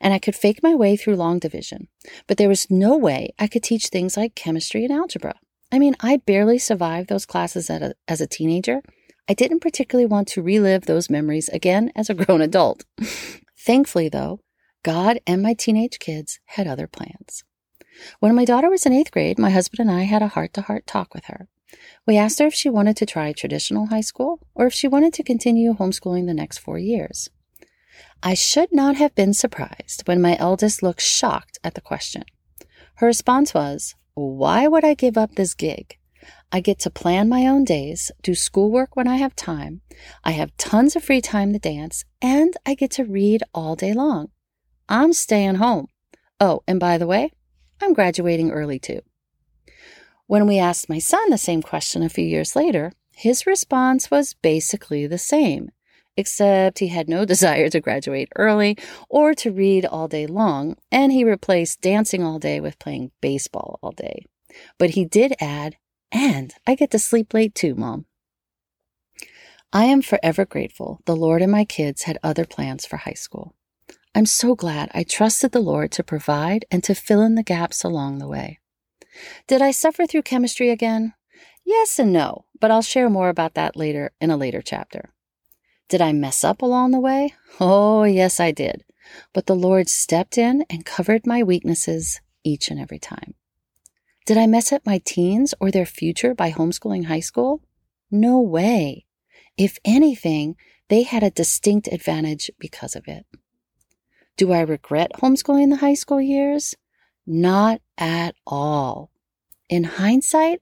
and 0.00 0.14
I 0.14 0.18
could 0.18 0.36
fake 0.36 0.62
my 0.62 0.74
way 0.74 0.96
through 0.96 1.16
long 1.16 1.38
division, 1.38 1.88
but 2.26 2.36
there 2.36 2.48
was 2.48 2.70
no 2.70 2.96
way 2.96 3.34
I 3.38 3.48
could 3.48 3.62
teach 3.62 3.88
things 3.88 4.16
like 4.16 4.34
chemistry 4.34 4.84
and 4.84 4.92
algebra. 4.92 5.34
I 5.72 5.78
mean, 5.78 5.96
I 6.00 6.18
barely 6.18 6.58
survived 6.58 7.08
those 7.08 7.26
classes 7.26 7.68
a, 7.68 7.94
as 8.06 8.20
a 8.20 8.26
teenager, 8.26 8.82
I 9.28 9.34
didn't 9.34 9.60
particularly 9.60 10.06
want 10.06 10.28
to 10.28 10.42
relive 10.42 10.86
those 10.86 11.08
memories 11.08 11.48
again 11.48 11.92
as 11.94 12.10
a 12.10 12.14
grown 12.14 12.42
adult. 12.42 12.84
Thankfully, 13.58 14.08
though, 14.08 14.40
God 14.82 15.20
and 15.26 15.42
my 15.42 15.54
teenage 15.54 15.98
kids 16.00 16.40
had 16.46 16.66
other 16.66 16.88
plans. 16.88 17.44
When 18.20 18.34
my 18.34 18.44
daughter 18.44 18.70
was 18.70 18.86
in 18.86 18.92
eighth 18.92 19.10
grade, 19.10 19.38
my 19.38 19.50
husband 19.50 19.88
and 19.88 19.90
I 19.90 20.04
had 20.04 20.22
a 20.22 20.28
heart 20.28 20.52
to 20.54 20.62
heart 20.62 20.86
talk 20.86 21.14
with 21.14 21.24
her. 21.26 21.48
We 22.06 22.16
asked 22.16 22.38
her 22.38 22.46
if 22.46 22.54
she 22.54 22.68
wanted 22.68 22.96
to 22.98 23.06
try 23.06 23.32
traditional 23.32 23.86
high 23.86 24.00
school 24.00 24.40
or 24.54 24.66
if 24.66 24.74
she 24.74 24.88
wanted 24.88 25.12
to 25.14 25.22
continue 25.22 25.74
homeschooling 25.74 26.26
the 26.26 26.34
next 26.34 26.58
four 26.58 26.78
years. 26.78 27.28
I 28.22 28.34
should 28.34 28.72
not 28.72 28.96
have 28.96 29.14
been 29.14 29.34
surprised 29.34 30.02
when 30.06 30.20
my 30.20 30.36
eldest 30.38 30.82
looked 30.82 31.02
shocked 31.02 31.58
at 31.64 31.74
the 31.74 31.80
question. 31.80 32.24
Her 32.96 33.06
response 33.06 33.54
was, 33.54 33.94
Why 34.14 34.68
would 34.68 34.84
I 34.84 34.94
give 34.94 35.16
up 35.16 35.34
this 35.34 35.54
gig? 35.54 35.98
I 36.52 36.60
get 36.60 36.78
to 36.80 36.90
plan 36.90 37.28
my 37.28 37.46
own 37.46 37.64
days, 37.64 38.12
do 38.22 38.34
schoolwork 38.34 38.94
when 38.94 39.08
I 39.08 39.16
have 39.16 39.34
time, 39.34 39.80
I 40.22 40.32
have 40.32 40.56
tons 40.56 40.94
of 40.94 41.02
free 41.02 41.20
time 41.20 41.52
to 41.52 41.58
dance, 41.58 42.04
and 42.20 42.54
I 42.66 42.74
get 42.74 42.90
to 42.92 43.04
read 43.04 43.42
all 43.54 43.74
day 43.74 43.94
long. 43.94 44.28
I'm 44.88 45.12
staying 45.12 45.56
home. 45.56 45.86
Oh, 46.38 46.62
and 46.68 46.78
by 46.78 46.98
the 46.98 47.06
way, 47.06 47.32
I'm 47.82 47.94
graduating 47.94 48.52
early 48.52 48.78
too. 48.78 49.00
When 50.28 50.46
we 50.46 50.58
asked 50.58 50.88
my 50.88 51.00
son 51.00 51.30
the 51.30 51.36
same 51.36 51.62
question 51.62 52.02
a 52.02 52.08
few 52.08 52.24
years 52.24 52.54
later, 52.54 52.92
his 53.14 53.44
response 53.44 54.08
was 54.08 54.34
basically 54.34 55.06
the 55.06 55.18
same, 55.18 55.72
except 56.16 56.78
he 56.78 56.88
had 56.88 57.08
no 57.08 57.24
desire 57.32 57.68
to 57.70 57.80
graduate 57.80 58.30
early 58.36 58.78
or 59.10 59.34
to 59.34 59.50
read 59.50 59.84
all 59.84 60.06
day 60.06 60.26
long, 60.28 60.76
and 60.92 61.10
he 61.10 61.24
replaced 61.24 61.80
dancing 61.80 62.22
all 62.22 62.38
day 62.38 62.60
with 62.60 62.78
playing 62.78 63.10
baseball 63.20 63.80
all 63.82 63.92
day. 63.92 64.26
But 64.78 64.90
he 64.90 65.04
did 65.04 65.34
add, 65.40 65.76
and 66.12 66.54
I 66.66 66.76
get 66.76 66.92
to 66.92 67.00
sleep 67.00 67.34
late 67.34 67.54
too, 67.54 67.74
Mom. 67.74 68.06
I 69.72 69.86
am 69.86 70.02
forever 70.02 70.44
grateful 70.44 71.00
the 71.06 71.16
Lord 71.16 71.42
and 71.42 71.50
my 71.50 71.64
kids 71.64 72.02
had 72.02 72.18
other 72.22 72.44
plans 72.44 72.86
for 72.86 72.98
high 72.98 73.14
school. 73.14 73.54
I'm 74.14 74.26
so 74.26 74.54
glad 74.54 74.90
I 74.92 75.04
trusted 75.04 75.52
the 75.52 75.60
Lord 75.60 75.90
to 75.92 76.02
provide 76.02 76.66
and 76.70 76.84
to 76.84 76.94
fill 76.94 77.22
in 77.22 77.34
the 77.34 77.42
gaps 77.42 77.82
along 77.82 78.18
the 78.18 78.28
way. 78.28 78.58
Did 79.46 79.62
I 79.62 79.70
suffer 79.70 80.06
through 80.06 80.22
chemistry 80.22 80.68
again? 80.68 81.14
Yes 81.64 81.98
and 81.98 82.12
no, 82.12 82.44
but 82.60 82.70
I'll 82.70 82.82
share 82.82 83.08
more 83.08 83.30
about 83.30 83.54
that 83.54 83.74
later 83.74 84.10
in 84.20 84.30
a 84.30 84.36
later 84.36 84.60
chapter. 84.60 85.10
Did 85.88 86.02
I 86.02 86.12
mess 86.12 86.44
up 86.44 86.60
along 86.60 86.90
the 86.90 87.00
way? 87.00 87.34
Oh, 87.58 88.04
yes, 88.04 88.38
I 88.38 88.50
did. 88.50 88.84
But 89.32 89.46
the 89.46 89.56
Lord 89.56 89.88
stepped 89.88 90.36
in 90.36 90.64
and 90.68 90.84
covered 90.84 91.26
my 91.26 91.42
weaknesses 91.42 92.20
each 92.44 92.70
and 92.70 92.78
every 92.78 92.98
time. 92.98 93.34
Did 94.26 94.36
I 94.36 94.46
mess 94.46 94.72
up 94.72 94.84
my 94.84 95.00
teens 95.04 95.54
or 95.58 95.70
their 95.70 95.86
future 95.86 96.34
by 96.34 96.52
homeschooling 96.52 97.06
high 97.06 97.20
school? 97.20 97.62
No 98.10 98.40
way. 98.40 99.06
If 99.56 99.78
anything, 99.84 100.56
they 100.88 101.02
had 101.02 101.22
a 101.22 101.30
distinct 101.30 101.88
advantage 101.88 102.50
because 102.58 102.94
of 102.94 103.08
it. 103.08 103.26
Do 104.36 104.52
I 104.52 104.60
regret 104.60 105.12
homeschooling 105.16 105.70
the 105.70 105.76
high 105.76 105.94
school 105.94 106.20
years? 106.20 106.74
Not 107.26 107.80
at 107.98 108.34
all. 108.46 109.10
In 109.68 109.84
hindsight, 109.84 110.60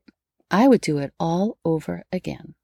I 0.50 0.69
would 0.69 0.81
do 0.81 0.99
it 0.99 1.12
all 1.19 1.57
over 1.65 2.05
again. 2.12 2.55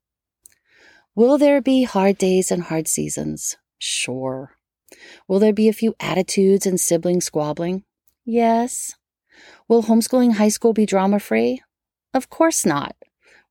Will 1.15 1.37
there 1.37 1.61
be 1.61 1.83
hard 1.83 2.17
days 2.17 2.51
and 2.51 2.63
hard 2.63 2.87
seasons? 2.87 3.57
Sure. 3.79 4.51
Will 5.27 5.39
there 5.39 5.53
be 5.53 5.67
a 5.67 5.73
few 5.73 5.95
attitudes 5.99 6.65
and 6.65 6.79
sibling 6.79 7.21
squabbling? 7.21 7.83
Yes. 8.25 8.95
Will 9.67 9.83
homeschooling 9.83 10.33
high 10.33 10.49
school 10.49 10.73
be 10.73 10.85
drama 10.85 11.19
free? 11.19 11.61
Of 12.13 12.29
course 12.29 12.65
not. 12.65 12.95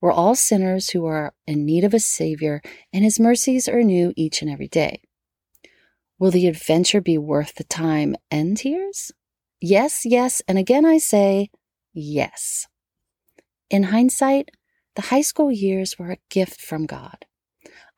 We're 0.00 0.12
all 0.12 0.34
sinners 0.34 0.90
who 0.90 1.06
are 1.06 1.34
in 1.46 1.64
need 1.64 1.84
of 1.84 1.94
a 1.94 2.00
Savior, 2.00 2.60
and 2.92 3.02
His 3.02 3.18
mercies 3.18 3.68
are 3.68 3.82
new 3.82 4.12
each 4.16 4.42
and 4.42 4.50
every 4.50 4.68
day. 4.68 5.02
Will 6.18 6.30
the 6.30 6.46
adventure 6.46 7.00
be 7.00 7.18
worth 7.18 7.56
the 7.56 7.64
time 7.64 8.16
and 8.30 8.56
tears? 8.56 9.12
Yes, 9.60 10.06
yes, 10.06 10.40
and 10.48 10.58
again 10.58 10.84
I 10.84 10.98
say 10.98 11.50
yes. 11.92 12.66
In 13.68 13.84
hindsight, 13.84 14.50
the 14.94 15.02
high 15.02 15.20
school 15.20 15.52
years 15.52 15.98
were 15.98 16.12
a 16.12 16.18
gift 16.30 16.60
from 16.60 16.86
God. 16.86 17.26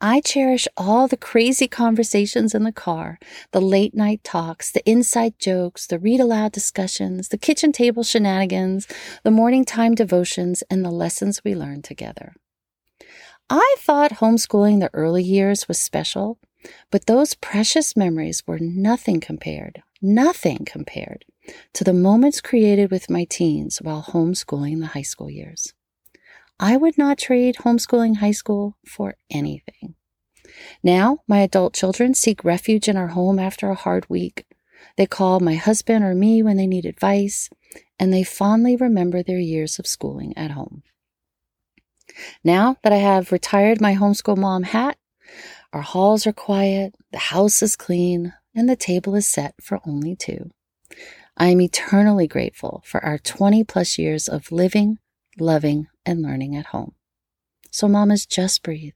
I 0.01 0.21
cherish 0.21 0.69
all 0.77 1.09
the 1.09 1.16
crazy 1.16 1.66
conversations 1.66 2.55
in 2.55 2.62
the 2.62 2.73
car, 2.73 3.19
the 3.51 3.61
late 3.61 3.95
night 3.95 4.23
talks, 4.23 4.71
the 4.71 4.88
inside 4.88 5.35
jokes, 5.40 5.87
the 5.87 5.99
read 5.99 6.21
aloud 6.21 6.53
discussions, 6.53 7.29
the 7.29 7.38
kitchen 7.38 7.73
table 7.73 8.05
shenanigans, 8.05 8.87
the 9.25 9.33
morning 9.33 9.64
time 9.64 9.97
devotions, 9.97 10.62
and 10.71 10.85
the 10.85 10.90
lessons 10.90 11.42
we 11.42 11.55
learned 11.55 11.83
together. 11.83 12.35
I 13.51 13.77
thought 13.81 14.12
homeschooling 14.12 14.79
the 14.79 14.90
early 14.92 15.23
years 15.23 15.66
was 15.66 15.81
special, 15.81 16.38
but 16.90 17.07
those 17.07 17.35
precious 17.35 17.97
memories 17.97 18.42
were 18.47 18.59
nothing 18.59 19.21
compared, 19.21 19.83
nothing 20.03 20.64
compared 20.64 21.25
to 21.73 21.85
the 21.85 21.92
moments 21.92 22.40
created 22.40 22.90
with 22.90 23.11
my 23.11 23.25
teens 23.25 23.79
while 23.79 24.03
homeschooling 24.03 24.81
the 24.81 24.88
high 24.88 25.03
school 25.03 25.31
years. 25.31 25.73
I 26.61 26.77
would 26.77 26.99
not 26.99 27.18
trade 27.18 27.57
homeschooling 27.57 28.16
high 28.16 28.33
school 28.33 28.77
for 28.85 29.14
anything. 29.31 29.94
Now, 30.83 31.18
my 31.29 31.40
adult 31.40 31.75
children 31.75 32.14
seek 32.14 32.44
refuge 32.44 32.88
in 32.88 32.97
our 32.97 33.09
home 33.09 33.38
after 33.38 33.71
a 33.71 33.75
hard 33.77 34.09
week. 34.09 34.44
They 34.97 35.07
call 35.07 35.40
my 35.40 35.55
husband 35.55 36.05
or 36.05 36.14
me 36.14 36.42
when 36.42 36.57
they 36.57 36.66
need 36.66 36.85
advice, 36.85 37.49
and 37.99 38.12
they 38.12 38.25
fondly 38.25 38.77
remember 38.77 39.23
their 39.23 39.38
years 39.38 39.79
of 39.79 39.87
schooling 39.87 40.37
at 40.37 40.53
home. 40.53 40.83
Now 42.42 42.77
that 42.83 42.92
I 42.92 42.97
have 42.97 43.33
retired 43.33 43.81
my 43.81 43.94
homeschool 43.94 44.37
mom 44.37 44.64
hat, 44.64 44.98
our 45.72 45.83
halls 45.83 46.26
are 46.26 46.33
quiet, 46.33 46.94
the 47.12 47.18
house 47.18 47.62
is 47.62 47.76
clean, 47.76 48.33
and 48.54 48.68
the 48.68 48.76
table 48.76 49.14
is 49.14 49.26
set 49.28 49.54
for 49.62 49.81
only 49.87 50.16
two. 50.16 50.50
I 51.37 51.48
am 51.48 51.61
eternally 51.61 52.26
grateful 52.26 52.83
for 52.85 53.04
our 53.04 53.18
20 53.18 53.64
plus 53.64 53.98
years 53.98 54.28
of 54.28 54.50
living, 54.50 54.98
loving, 55.38 55.87
and 56.04 56.22
learning 56.22 56.57
at 56.57 56.66
home. 56.66 56.94
So, 57.70 57.87
mamas, 57.87 58.26
just 58.26 58.62
breathe. 58.62 58.94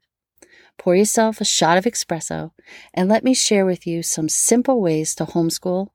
Pour 0.78 0.96
yourself 0.96 1.40
a 1.40 1.44
shot 1.44 1.78
of 1.78 1.84
espresso 1.84 2.52
and 2.94 3.08
let 3.08 3.22
me 3.22 3.34
share 3.34 3.66
with 3.66 3.86
you 3.86 4.02
some 4.02 4.28
simple 4.28 4.80
ways 4.80 5.14
to 5.14 5.26
homeschool 5.26 5.88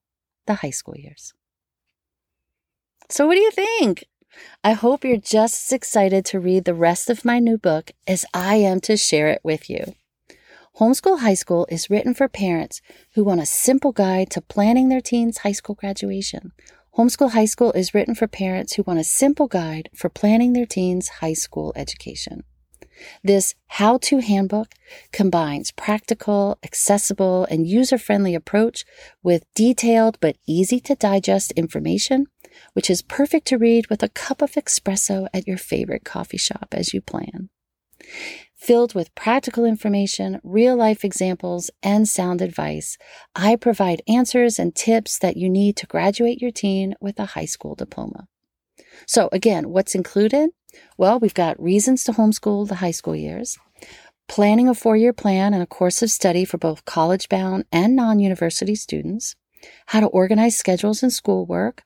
the 0.45 0.55
high 0.55 0.69
school 0.69 0.95
years. 0.95 1.33
So, 3.09 3.25
what 3.27 3.35
do 3.35 3.41
you 3.41 3.51
think? 3.51 4.05
I 4.63 4.73
hope 4.73 5.03
you're 5.03 5.17
just 5.17 5.71
as 5.71 5.75
excited 5.75 6.23
to 6.25 6.39
read 6.39 6.65
the 6.65 6.73
rest 6.73 7.09
of 7.09 7.25
my 7.25 7.39
new 7.39 7.57
book 7.57 7.91
as 8.07 8.25
I 8.33 8.55
am 8.55 8.79
to 8.81 8.95
share 8.95 9.29
it 9.29 9.41
with 9.43 9.69
you. 9.69 9.95
Homeschool 10.79 11.21
High 11.21 11.33
School 11.33 11.65
is 11.71 11.89
written 11.89 12.13
for 12.13 12.27
parents 12.27 12.81
who 13.15 13.23
want 13.23 13.41
a 13.41 13.47
simple 13.47 13.91
guide 13.91 14.29
to 14.29 14.41
planning 14.41 14.89
their 14.89 15.01
teens' 15.01 15.39
high 15.39 15.51
school 15.51 15.73
graduation. 15.73 16.51
Homeschool 16.95 17.31
High 17.31 17.45
School 17.45 17.71
is 17.71 17.95
written 17.95 18.13
for 18.13 18.27
parents 18.27 18.73
who 18.75 18.83
want 18.83 18.99
a 18.99 19.03
simple 19.03 19.47
guide 19.47 19.89
for 19.95 20.07
planning 20.07 20.53
their 20.53 20.67
teens' 20.67 21.09
high 21.19 21.33
school 21.33 21.73
education. 21.75 22.43
This 23.23 23.55
how 23.65 23.97
to 24.03 24.19
handbook 24.19 24.75
combines 25.11 25.71
practical, 25.71 26.59
accessible, 26.63 27.47
and 27.49 27.65
user 27.65 27.97
friendly 27.97 28.35
approach 28.35 28.85
with 29.23 29.51
detailed 29.55 30.19
but 30.19 30.37
easy 30.45 30.79
to 30.81 30.93
digest 30.93 31.53
information, 31.53 32.27
which 32.73 32.91
is 32.91 33.01
perfect 33.01 33.47
to 33.47 33.57
read 33.57 33.87
with 33.89 34.03
a 34.03 34.09
cup 34.09 34.43
of 34.43 34.51
espresso 34.51 35.27
at 35.33 35.47
your 35.47 35.57
favorite 35.57 36.05
coffee 36.05 36.37
shop 36.37 36.67
as 36.71 36.93
you 36.93 37.01
plan 37.01 37.49
filled 38.58 38.96
with 38.96 39.13
practical 39.13 39.63
information, 39.63 40.39
real 40.43 40.76
life 40.76 41.06
examples, 41.06 41.70
and 41.84 42.08
sound 42.08 42.41
advice. 42.41 42.98
I 43.36 43.56
provide 43.56 44.02
answers 44.08 44.58
and 44.58 44.76
tips 44.76 45.20
that 45.20 45.38
you 45.38 45.50
need 45.50 45.78
to 45.78 45.88
graduate 45.88 46.41
your 46.41 46.52
teen 46.52 46.96
with 47.00 47.20
a 47.20 47.26
high 47.26 47.46
school 47.46 47.76
diploma. 47.76 48.28
So, 49.06 49.30
again, 49.32 49.70
what's 49.70 49.96
included? 49.96 50.50
Well, 50.98 51.20
we've 51.20 51.34
got 51.34 51.62
reasons 51.62 52.04
to 52.06 52.13
homeschool 52.13 52.67
the 52.67 52.76
high 52.76 52.91
school 52.91 53.15
years, 53.15 53.58
planning 54.28 54.67
a 54.67 54.74
four 54.74 54.98
year 54.98 55.13
plan 55.13 55.54
and 55.54 55.62
a 55.62 55.67
course 55.67 56.02
of 56.02 56.10
study 56.10 56.43
for 56.43 56.58
both 56.58 56.86
college 56.86 57.30
bound 57.30 57.65
and 57.72 57.96
non 57.96 58.20
university 58.20 58.76
students, 58.76 59.36
how 59.88 60.00
to 60.00 60.08
organize 60.08 60.58
schedules 60.58 61.04
and 61.04 61.13
schoolwork. 61.13 61.84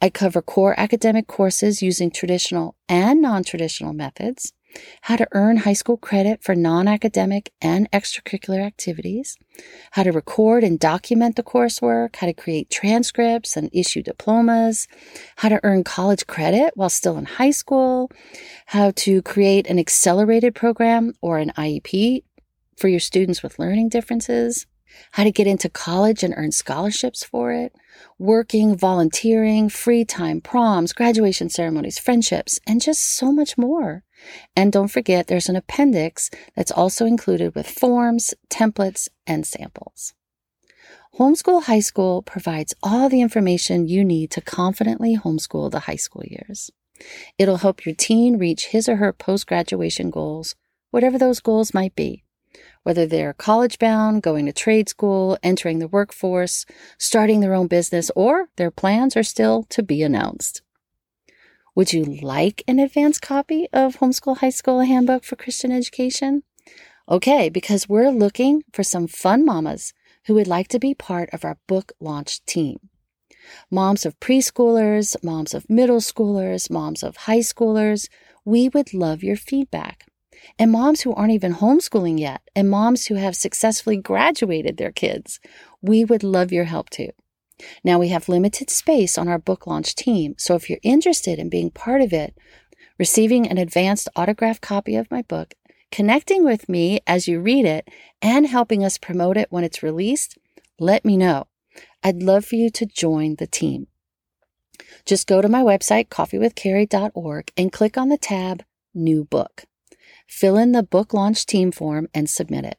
I 0.00 0.10
cover 0.10 0.42
core 0.42 0.78
academic 0.78 1.26
courses 1.26 1.82
using 1.82 2.10
traditional 2.10 2.74
and 2.88 3.22
non 3.22 3.44
traditional 3.44 3.92
methods 3.92 4.52
how 5.02 5.16
to 5.16 5.26
earn 5.32 5.58
high 5.58 5.72
school 5.72 5.96
credit 5.96 6.42
for 6.42 6.54
non 6.54 6.88
academic 6.88 7.52
and 7.60 7.90
extracurricular 7.90 8.64
activities, 8.64 9.36
how 9.92 10.02
to 10.02 10.12
record 10.12 10.64
and 10.64 10.78
document 10.78 11.36
the 11.36 11.42
coursework, 11.42 12.16
how 12.16 12.26
to 12.26 12.32
create 12.32 12.70
transcripts 12.70 13.56
and 13.56 13.70
issue 13.72 14.02
diplomas, 14.02 14.88
how 15.36 15.48
to 15.48 15.60
earn 15.62 15.84
college 15.84 16.26
credit 16.26 16.72
while 16.74 16.90
still 16.90 17.16
in 17.16 17.24
high 17.24 17.50
school, 17.50 18.10
how 18.66 18.90
to 18.96 19.22
create 19.22 19.66
an 19.66 19.78
accelerated 19.78 20.54
program 20.54 21.12
or 21.20 21.38
an 21.38 21.52
IEP 21.56 22.22
for 22.76 22.88
your 22.88 23.00
students 23.00 23.42
with 23.42 23.58
learning 23.58 23.88
differences, 23.88 24.66
how 25.12 25.24
to 25.24 25.32
get 25.32 25.46
into 25.46 25.68
college 25.68 26.22
and 26.22 26.34
earn 26.36 26.52
scholarships 26.52 27.24
for 27.24 27.52
it, 27.52 27.74
working, 28.18 28.76
volunteering, 28.76 29.68
free 29.68 30.04
time, 30.04 30.40
proms, 30.40 30.92
graduation 30.92 31.48
ceremonies, 31.48 31.98
friendships, 31.98 32.58
and 32.66 32.80
just 32.80 33.02
so 33.16 33.32
much 33.32 33.58
more. 33.58 34.04
And 34.56 34.72
don't 34.72 34.88
forget, 34.88 35.26
there's 35.26 35.48
an 35.48 35.56
appendix 35.56 36.30
that's 36.56 36.72
also 36.72 37.06
included 37.06 37.54
with 37.54 37.68
forms, 37.68 38.34
templates, 38.50 39.08
and 39.26 39.46
samples. 39.46 40.14
Homeschool 41.18 41.64
High 41.64 41.80
School 41.80 42.22
provides 42.22 42.74
all 42.82 43.08
the 43.08 43.20
information 43.20 43.88
you 43.88 44.04
need 44.04 44.30
to 44.32 44.40
confidently 44.40 45.16
homeschool 45.16 45.70
the 45.70 45.80
high 45.80 45.96
school 45.96 46.24
years. 46.24 46.70
It'll 47.38 47.56
help 47.56 47.86
your 47.86 47.94
teen 47.94 48.38
reach 48.38 48.66
his 48.66 48.88
or 48.88 48.96
her 48.96 49.12
post 49.12 49.46
graduation 49.46 50.10
goals, 50.10 50.54
whatever 50.90 51.18
those 51.18 51.40
goals 51.40 51.74
might 51.74 51.94
be. 51.96 52.24
Whether 52.82 53.06
they're 53.06 53.32
college 53.32 53.78
bound, 53.78 54.22
going 54.22 54.46
to 54.46 54.52
trade 54.52 54.88
school, 54.88 55.38
entering 55.42 55.78
the 55.78 55.88
workforce, 55.88 56.64
starting 56.98 57.40
their 57.40 57.54
own 57.54 57.66
business, 57.66 58.10
or 58.16 58.48
their 58.56 58.70
plans 58.70 59.16
are 59.16 59.22
still 59.22 59.64
to 59.64 59.82
be 59.82 60.02
announced. 60.02 60.62
Would 61.78 61.92
you 61.92 62.04
like 62.04 62.64
an 62.66 62.80
advanced 62.80 63.22
copy 63.22 63.68
of 63.72 63.98
Homeschool 63.98 64.38
High 64.38 64.50
School 64.50 64.80
Handbook 64.80 65.22
for 65.22 65.36
Christian 65.36 65.70
Education? 65.70 66.42
Okay, 67.08 67.48
because 67.48 67.88
we're 67.88 68.10
looking 68.10 68.64
for 68.72 68.82
some 68.82 69.06
fun 69.06 69.44
mamas 69.44 69.92
who 70.26 70.34
would 70.34 70.48
like 70.48 70.66
to 70.70 70.80
be 70.80 70.92
part 70.92 71.30
of 71.32 71.44
our 71.44 71.56
book 71.68 71.92
launch 72.00 72.44
team. 72.46 72.80
Moms 73.70 74.04
of 74.04 74.18
preschoolers, 74.18 75.14
moms 75.22 75.54
of 75.54 75.70
middle 75.70 76.00
schoolers, 76.00 76.68
moms 76.68 77.04
of 77.04 77.16
high 77.16 77.38
schoolers, 77.38 78.08
we 78.44 78.68
would 78.68 78.92
love 78.92 79.22
your 79.22 79.36
feedback. 79.36 80.04
And 80.58 80.72
moms 80.72 81.02
who 81.02 81.14
aren't 81.14 81.30
even 81.30 81.54
homeschooling 81.54 82.18
yet, 82.18 82.40
and 82.56 82.68
moms 82.68 83.06
who 83.06 83.14
have 83.14 83.36
successfully 83.36 83.98
graduated 83.98 84.78
their 84.78 84.90
kids, 84.90 85.38
we 85.80 86.04
would 86.04 86.24
love 86.24 86.50
your 86.50 86.64
help 86.64 86.90
too. 86.90 87.10
Now 87.82 87.98
we 87.98 88.08
have 88.08 88.28
limited 88.28 88.70
space 88.70 89.18
on 89.18 89.28
our 89.28 89.38
book 89.38 89.66
launch 89.66 89.94
team, 89.94 90.34
so 90.38 90.54
if 90.54 90.68
you're 90.68 90.78
interested 90.82 91.38
in 91.38 91.48
being 91.48 91.70
part 91.70 92.00
of 92.00 92.12
it, 92.12 92.36
receiving 92.98 93.46
an 93.46 93.58
advanced 93.58 94.08
autographed 94.16 94.62
copy 94.62 94.96
of 94.96 95.10
my 95.10 95.22
book, 95.22 95.54
connecting 95.90 96.44
with 96.44 96.68
me 96.68 97.00
as 97.06 97.28
you 97.28 97.40
read 97.40 97.64
it, 97.64 97.88
and 98.20 98.46
helping 98.46 98.84
us 98.84 98.98
promote 98.98 99.36
it 99.36 99.48
when 99.50 99.64
it's 99.64 99.82
released, 99.82 100.38
let 100.78 101.04
me 101.04 101.16
know. 101.16 101.46
I'd 102.02 102.22
love 102.22 102.44
for 102.44 102.56
you 102.56 102.70
to 102.70 102.86
join 102.86 103.36
the 103.36 103.46
team. 103.46 103.88
Just 105.04 105.26
go 105.26 105.40
to 105.40 105.48
my 105.48 105.62
website, 105.62 106.08
coffeewithcarrie.org, 106.08 107.52
and 107.56 107.72
click 107.72 107.96
on 107.96 108.08
the 108.08 108.18
tab 108.18 108.64
New 108.94 109.24
Book. 109.24 109.64
Fill 110.26 110.56
in 110.56 110.72
the 110.72 110.82
book 110.82 111.14
launch 111.14 111.46
team 111.46 111.72
form 111.72 112.08
and 112.14 112.28
submit 112.28 112.64
it. 112.64 112.78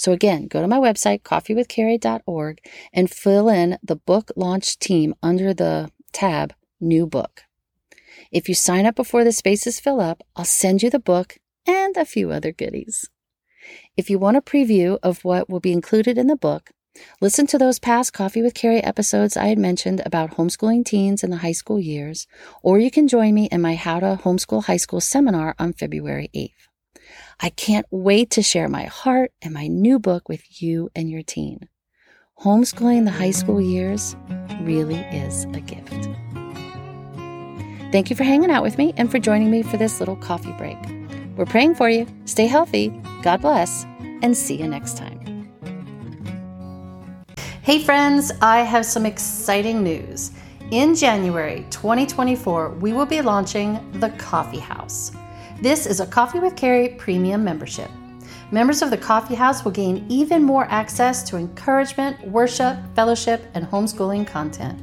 So 0.00 0.12
again, 0.12 0.46
go 0.46 0.62
to 0.62 0.66
my 0.66 0.78
website, 0.78 1.20
coffeewithcarrie.org, 1.24 2.64
and 2.90 3.10
fill 3.10 3.50
in 3.50 3.76
the 3.82 3.96
book 3.96 4.30
launch 4.34 4.78
team 4.78 5.14
under 5.22 5.52
the 5.52 5.90
tab 6.10 6.54
New 6.80 7.06
Book. 7.06 7.42
If 8.32 8.48
you 8.48 8.54
sign 8.54 8.86
up 8.86 8.96
before 8.96 9.24
the 9.24 9.32
spaces 9.32 9.78
fill 9.78 10.00
up, 10.00 10.22
I'll 10.34 10.46
send 10.46 10.82
you 10.82 10.88
the 10.88 10.98
book 10.98 11.36
and 11.66 11.98
a 11.98 12.06
few 12.06 12.30
other 12.30 12.50
goodies. 12.50 13.10
If 13.94 14.08
you 14.08 14.18
want 14.18 14.38
a 14.38 14.40
preview 14.40 14.96
of 15.02 15.22
what 15.22 15.50
will 15.50 15.60
be 15.60 15.72
included 15.72 16.16
in 16.16 16.28
the 16.28 16.34
book, 16.34 16.70
listen 17.20 17.46
to 17.48 17.58
those 17.58 17.78
past 17.78 18.14
Coffee 18.14 18.40
with 18.40 18.54
Carrie 18.54 18.82
episodes 18.82 19.36
I 19.36 19.48
had 19.48 19.58
mentioned 19.58 20.00
about 20.06 20.38
homeschooling 20.38 20.86
teens 20.86 21.22
in 21.22 21.28
the 21.28 21.44
high 21.44 21.52
school 21.52 21.78
years, 21.78 22.26
or 22.62 22.78
you 22.78 22.90
can 22.90 23.06
join 23.06 23.34
me 23.34 23.50
in 23.52 23.60
my 23.60 23.74
How 23.74 24.00
to 24.00 24.18
Homeschool 24.24 24.64
High 24.64 24.78
School 24.78 25.02
seminar 25.02 25.54
on 25.58 25.74
February 25.74 26.30
8th. 26.34 26.69
I 27.40 27.50
can't 27.50 27.86
wait 27.90 28.30
to 28.32 28.42
share 28.42 28.68
my 28.68 28.84
heart 28.84 29.32
and 29.40 29.54
my 29.54 29.66
new 29.66 29.98
book 29.98 30.28
with 30.28 30.62
you 30.62 30.90
and 30.94 31.10
your 31.10 31.22
teen. 31.22 31.68
Homeschooling 32.40 33.04
the 33.04 33.10
high 33.10 33.30
school 33.30 33.60
years 33.60 34.16
really 34.62 34.96
is 34.96 35.44
a 35.52 35.60
gift. 35.60 36.08
Thank 37.92 38.08
you 38.08 38.16
for 38.16 38.24
hanging 38.24 38.50
out 38.50 38.62
with 38.62 38.78
me 38.78 38.94
and 38.96 39.10
for 39.10 39.18
joining 39.18 39.50
me 39.50 39.62
for 39.62 39.76
this 39.76 40.00
little 40.00 40.16
coffee 40.16 40.52
break. 40.52 40.78
We're 41.36 41.46
praying 41.46 41.74
for 41.74 41.88
you. 41.88 42.06
Stay 42.24 42.46
healthy. 42.46 42.88
God 43.22 43.40
bless. 43.40 43.84
And 44.22 44.36
see 44.36 44.56
you 44.56 44.68
next 44.68 44.96
time. 44.96 45.18
Hey, 47.62 47.82
friends, 47.82 48.32
I 48.42 48.60
have 48.60 48.84
some 48.84 49.06
exciting 49.06 49.82
news. 49.82 50.32
In 50.70 50.94
January 50.94 51.66
2024, 51.70 52.70
we 52.74 52.92
will 52.92 53.06
be 53.06 53.22
launching 53.22 53.90
the 54.00 54.10
Coffee 54.10 54.58
House. 54.58 55.12
This 55.62 55.84
is 55.84 56.00
a 56.00 56.06
Coffee 56.06 56.38
with 56.38 56.56
Carrie 56.56 56.96
premium 56.96 57.44
membership. 57.44 57.90
Members 58.50 58.80
of 58.80 58.88
the 58.88 58.96
Coffee 58.96 59.34
House 59.34 59.62
will 59.62 59.72
gain 59.72 60.06
even 60.08 60.42
more 60.42 60.64
access 60.70 61.22
to 61.24 61.36
encouragement, 61.36 62.26
worship, 62.26 62.78
fellowship, 62.94 63.44
and 63.52 63.66
homeschooling 63.66 64.26
content. 64.26 64.80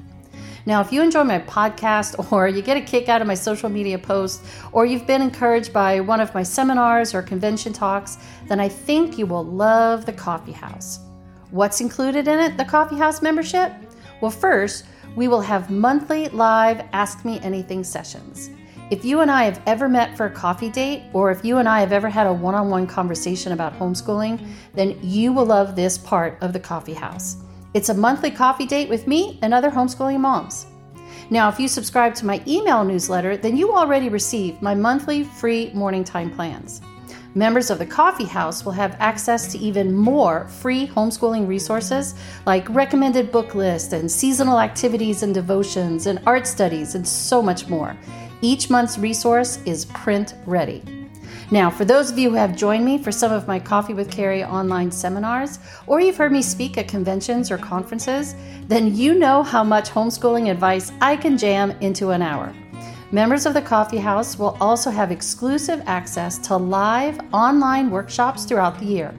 Now, 0.68 0.80
if 0.80 0.92
you 0.92 1.02
enjoy 1.02 1.24
my 1.24 1.40
podcast, 1.40 2.32
or 2.32 2.48
you 2.48 2.62
get 2.62 2.78
a 2.78 2.82
kick 2.82 3.10
out 3.10 3.22
of 3.22 3.28
my 3.28 3.34
social 3.34 3.70
media 3.70 3.98
posts, 3.98 4.48
or 4.72 4.86
you've 4.86 5.08
been 5.08 5.24
encouraged 5.24 5.74
by 5.74 6.00
one 6.00 6.20
of 6.20 6.32
my 6.36 6.44
seminars 6.44 7.16
or 7.16 7.24
convention 7.24 7.74
talks, 7.74 8.20
then 8.46 8.60
I 8.60 8.70
think 8.70 9.18
you 9.18 9.26
will 9.26 9.46
love 9.46 10.06
the 10.06 10.13
Coffee 10.13 10.52
House. 10.52 11.00
What's 11.50 11.82
included 11.82 12.28
in 12.28 12.38
it, 12.38 12.56
the 12.56 12.66
Coffee 12.66 12.98
House 12.98 13.24
membership? 13.24 13.74
Well, 14.22 14.30
first, 14.30 14.86
we 15.16 15.28
will 15.28 15.42
have 15.42 15.72
monthly 15.72 16.28
live 16.28 16.86
Ask 16.94 17.26
Me 17.26 17.40
Anything 17.40 17.84
sessions. 17.84 18.52
If 18.89 19.04
you 19.04 19.19
and 19.19 19.30
I 19.30 19.43
have 19.43 19.62
ever 19.65 19.89
met 19.89 20.15
for 20.15 20.28
a 20.28 20.32
coffee 20.32 20.69
date, 20.69 21.04
or 21.12 21.30
if 21.30 21.43
you 21.43 21.58
and 21.58 21.67
I 21.67 21.82
have 21.82 21.91
ever 21.91 22.08
had 22.08 22.26
a 22.26 22.32
one 22.32 22.56
on 22.56 22.69
one 22.69 22.88
conversation 22.88 23.52
about 23.52 23.78
homeschooling, 23.78 24.47
then 24.76 24.97
you 25.04 25.34
will 25.34 25.45
love 25.45 25.76
this 25.76 25.97
part 25.97 26.38
of 26.39 26.54
the 26.54 26.60
coffee 26.62 26.93
house. 26.93 27.36
It's 27.73 27.89
a 27.89 27.93
monthly 27.93 28.32
coffee 28.32 28.65
date 28.65 28.88
with 28.88 29.06
me 29.06 29.39
and 29.41 29.54
other 29.54 29.69
homeschooling 29.69 30.21
moms. 30.21 30.67
Now, 31.30 31.50
if 31.50 31.60
you 31.60 31.67
subscribe 31.67 32.15
to 32.15 32.26
my 32.26 32.41
email 32.47 32.86
newsletter, 32.86 33.36
then 33.36 33.58
you 33.58 33.73
already 33.73 34.08
receive 34.08 34.62
my 34.62 34.73
monthly 34.73 35.26
free 35.26 35.69
morning 35.73 36.06
time 36.06 36.32
plans. 36.32 36.80
Members 37.36 37.69
of 37.69 37.80
the 37.80 37.86
Coffee 37.86 38.26
House 38.26 38.63
will 38.63 38.71
have 38.71 38.95
access 39.00 39.52
to 39.52 39.58
even 39.58 39.93
more 39.93 40.47
free 40.47 40.88
homeschooling 40.88 41.45
resources 41.45 42.15
like 42.45 42.67
recommended 42.69 43.34
book 43.34 43.54
lists 43.54 43.91
and 43.91 44.10
seasonal 44.10 44.62
activities 44.62 45.23
and 45.23 45.34
devotions 45.34 46.08
and 46.08 46.21
art 46.26 46.47
studies 46.47 46.95
and 46.95 47.06
so 47.06 47.41
much 47.41 47.67
more. 47.67 47.97
Each 48.41 48.69
month's 48.69 48.97
resource 48.97 49.60
is 49.65 49.86
print 49.86 50.36
ready. 50.45 50.84
Now, 51.50 51.69
for 51.69 51.86
those 51.86 52.12
of 52.12 52.19
you 52.19 52.30
who 52.30 52.36
have 52.36 52.56
joined 52.56 52.84
me 52.84 52.97
for 52.97 53.12
some 53.12 53.32
of 53.32 53.47
my 53.47 53.58
Coffee 53.58 53.93
with 53.93 54.12
Carrie 54.12 54.43
online 54.43 54.91
seminars, 54.91 55.60
or 55.88 56.02
you've 56.02 56.17
heard 56.17 56.32
me 56.32 56.41
speak 56.41 56.78
at 56.78 56.88
conventions 56.88 57.50
or 57.50 57.58
conferences, 57.58 58.36
then 58.67 58.95
you 58.95 59.15
know 59.15 59.43
how 59.43 59.63
much 59.63 59.89
homeschooling 59.89 60.52
advice 60.52 60.91
I 61.02 61.15
can 61.15 61.38
jam 61.38 61.71
into 61.82 62.10
an 62.10 62.21
hour. 62.21 62.54
Members 63.12 63.45
of 63.45 63.54
the 63.54 63.62
Coffee 63.62 63.97
House 63.97 64.38
will 64.38 64.58
also 64.60 64.91
have 64.91 65.12
exclusive 65.12 65.82
access 65.86 66.38
to 66.39 66.58
live 66.58 67.19
online 67.34 67.89
workshops 67.89 68.43
throughout 68.43 68.78
the 68.78 68.86
year. 68.86 69.15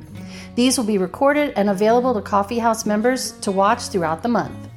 These 0.55 0.77
will 0.77 0.85
be 0.85 0.99
recorded 0.99 1.55
and 1.57 1.71
available 1.71 2.13
to 2.13 2.21
Coffee 2.21 2.59
House 2.59 2.85
members 2.85 3.33
to 3.41 3.51
watch 3.51 3.89
throughout 3.89 4.23
the 4.23 4.29
month. 4.29 4.69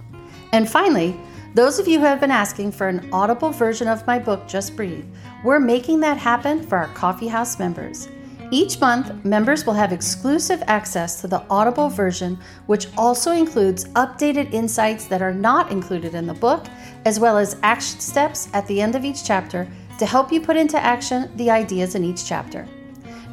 And 0.53 0.69
finally, 0.69 1.19
those 1.53 1.79
of 1.79 1.87
you 1.87 1.99
who 1.99 2.05
have 2.05 2.21
been 2.21 2.31
asking 2.31 2.71
for 2.71 2.87
an 2.87 3.09
audible 3.11 3.51
version 3.51 3.87
of 3.87 4.07
my 4.07 4.17
book, 4.17 4.47
Just 4.47 4.75
Breathe, 4.75 5.05
we're 5.43 5.59
making 5.59 5.99
that 5.99 6.17
happen 6.17 6.65
for 6.65 6.77
our 6.77 6.87
Coffee 6.93 7.27
House 7.27 7.59
members. 7.59 8.07
Each 8.51 8.79
month, 8.79 9.25
members 9.25 9.65
will 9.65 9.73
have 9.73 9.91
exclusive 9.91 10.63
access 10.67 11.19
to 11.21 11.27
the 11.27 11.43
Audible 11.49 11.89
version, 11.89 12.39
which 12.67 12.87
also 12.97 13.31
includes 13.31 13.85
updated 13.95 14.53
insights 14.53 15.05
that 15.07 15.21
are 15.21 15.33
not 15.33 15.71
included 15.71 16.15
in 16.15 16.25
the 16.25 16.33
book, 16.33 16.65
as 17.05 17.19
well 17.19 17.37
as 17.37 17.57
action 17.63 17.99
steps 17.99 18.47
at 18.53 18.65
the 18.67 18.81
end 18.81 18.95
of 18.95 19.03
each 19.03 19.25
chapter 19.25 19.67
to 19.99 20.05
help 20.05 20.31
you 20.31 20.39
put 20.39 20.57
into 20.57 20.77
action 20.77 21.29
the 21.35 21.49
ideas 21.49 21.95
in 21.95 22.03
each 22.03 22.25
chapter. 22.25 22.67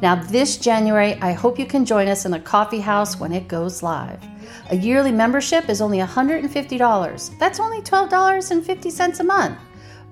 Now, 0.01 0.15
this 0.15 0.57
January, 0.57 1.15
I 1.21 1.33
hope 1.33 1.59
you 1.59 1.65
can 1.65 1.85
join 1.85 2.07
us 2.07 2.25
in 2.25 2.31
the 2.31 2.39
Coffee 2.39 2.79
House 2.79 3.19
when 3.19 3.33
it 3.33 3.47
goes 3.47 3.83
live. 3.83 4.21
A 4.69 4.75
yearly 4.75 5.11
membership 5.11 5.69
is 5.69 5.81
only 5.81 5.99
$150. 5.99 7.39
That's 7.39 7.59
only 7.59 7.81
$12.50 7.81 9.19
a 9.19 9.23
month. 9.23 9.57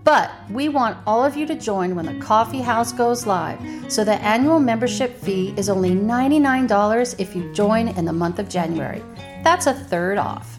But 0.04 0.32
we 0.50 0.70
want 0.70 0.98
all 1.06 1.26
of 1.26 1.36
you 1.36 1.46
to 1.48 1.56
join 1.56 1.94
when 1.94 2.06
the 2.06 2.18
coffee 2.24 2.62
house 2.62 2.94
goes 2.94 3.28
live. 3.28 3.60
So 3.92 4.04
the 4.06 4.14
annual 4.14 4.60
membership 4.60 5.18
fee 5.18 5.54
is 5.58 5.68
only 5.68 5.92
$99 5.92 7.20
if 7.20 7.36
you 7.36 7.54
join 7.54 7.90
in 7.90 8.06
the 8.06 8.14
month 8.14 8.40
of 8.40 8.48
January. 8.48 9.04
That's 9.44 9.68
a 9.68 9.74
third 9.74 10.18
off. 10.18 10.57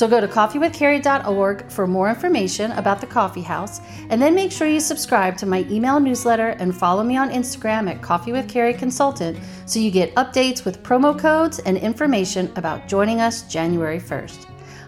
So 0.00 0.08
go 0.08 0.18
to 0.18 0.26
coffeewithcarrie.org 0.26 1.70
for 1.70 1.86
more 1.86 2.08
information 2.08 2.72
about 2.72 3.02
the 3.02 3.06
coffee 3.06 3.42
house, 3.42 3.82
and 4.08 4.22
then 4.22 4.34
make 4.34 4.50
sure 4.50 4.66
you 4.66 4.80
subscribe 4.80 5.36
to 5.36 5.44
my 5.44 5.66
email 5.68 6.00
newsletter 6.00 6.56
and 6.58 6.74
follow 6.74 7.04
me 7.04 7.18
on 7.18 7.28
Instagram 7.28 7.86
at 7.86 8.00
Coffee 8.00 8.32
with 8.32 8.48
Carrie 8.48 8.72
Consultant 8.72 9.38
so 9.66 9.78
you 9.78 9.90
get 9.90 10.14
updates 10.14 10.64
with 10.64 10.82
promo 10.82 11.18
codes 11.18 11.58
and 11.58 11.76
information 11.76 12.50
about 12.56 12.88
joining 12.88 13.20
us 13.20 13.42
January 13.42 14.00
1st. 14.00 14.46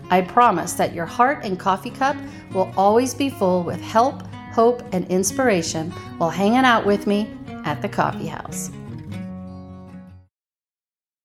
I 0.08 0.22
promise 0.22 0.72
that 0.72 0.94
your 0.94 1.04
heart 1.04 1.44
and 1.44 1.60
coffee 1.60 1.90
cup 1.90 2.16
will 2.54 2.72
always 2.74 3.12
be 3.12 3.28
full 3.28 3.64
with 3.64 3.82
help, 3.82 4.26
hope, 4.54 4.82
and 4.94 5.06
inspiration 5.08 5.90
while 6.16 6.30
hanging 6.30 6.64
out 6.64 6.86
with 6.86 7.06
me 7.06 7.30
at 7.66 7.82
the 7.82 7.88
coffee 7.90 8.28
house. 8.28 8.70